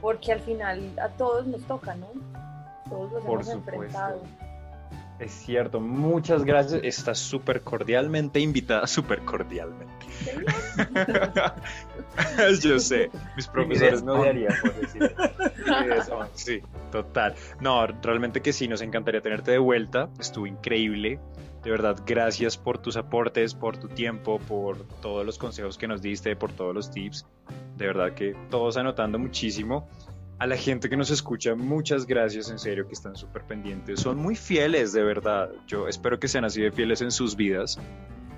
[0.00, 2.06] porque al final a todos nos toca, ¿no?
[2.88, 3.72] Todos los Por hemos supuesto.
[3.72, 4.47] enfrentado.
[5.18, 6.80] Es cierto, muchas gracias.
[6.84, 10.06] Estás súper cordialmente invitada, súper cordialmente.
[12.60, 15.14] Yo sé, mis profesores me odiarían por decir.
[16.34, 16.62] Sí,
[16.92, 17.34] total.
[17.60, 20.08] No, realmente que sí, nos encantaría tenerte de vuelta.
[20.20, 21.18] Estuvo increíble.
[21.64, 26.00] De verdad, gracias por tus aportes, por tu tiempo, por todos los consejos que nos
[26.00, 27.26] diste, por todos los tips.
[27.76, 29.88] De verdad que todos anotando muchísimo.
[30.38, 33.98] A la gente que nos escucha, muchas gracias, en serio, que están súper pendientes.
[33.98, 35.50] Son muy fieles, de verdad.
[35.66, 37.76] Yo espero que sean así de fieles en sus vidas.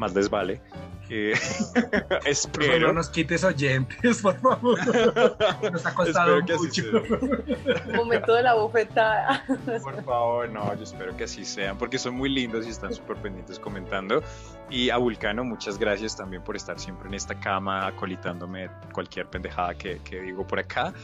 [0.00, 0.62] Más les vale.
[1.10, 1.34] Eh,
[1.74, 2.92] Pero no espero.
[2.94, 4.78] nos quites oyentes, por favor.
[5.72, 7.96] Nos ha costado Espero mucho.
[7.96, 9.44] Momento de la bofetada.
[9.82, 13.16] Por favor, no, yo espero que así sean, porque son muy lindos y están súper
[13.16, 14.22] pendientes comentando.
[14.70, 19.74] Y a Vulcano, muchas gracias también por estar siempre en esta cama, acolitándome cualquier pendejada
[19.74, 20.94] que, que digo por acá.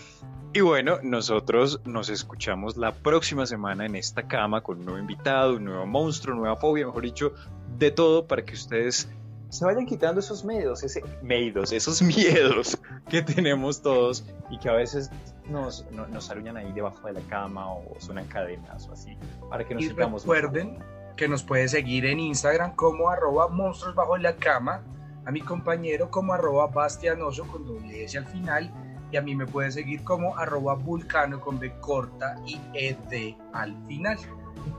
[0.57, 5.57] Y bueno, nosotros nos escuchamos la próxima semana en esta cama con un nuevo invitado,
[5.57, 7.35] un nuevo monstruo, nueva fobia, mejor dicho,
[7.79, 9.09] de todo para que ustedes
[9.49, 14.73] se vayan quitando esos miedos, ese, miedos, esos miedos que tenemos todos y que a
[14.73, 15.11] veces
[15.49, 19.17] nos, no- nos aruñan ahí debajo de la cama o suenan cadenas o así,
[19.49, 20.79] para que nos Y sintamos recuerden
[21.17, 24.83] que nos puede seguir en Instagram como arroba monstruos bajo la cama,
[25.25, 28.71] a mi compañero como arroba bastianoso con doble S al final
[29.11, 33.75] y a mí me puede seguir como arroba vulcano con B corta y ED al
[33.87, 34.19] final.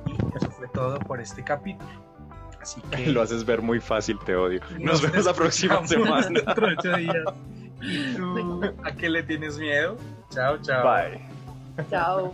[0.05, 2.06] Y eso fue todo por este capítulo.
[3.07, 4.61] Lo haces ver muy fácil, te odio.
[4.79, 6.27] Nos, vemos la próxima semana.
[6.27, 6.75] Dentro de
[8.83, 9.97] a qué le tienes miedo?
[10.31, 10.83] Chao, chao.
[10.83, 11.21] Bye.
[11.89, 12.33] Chao.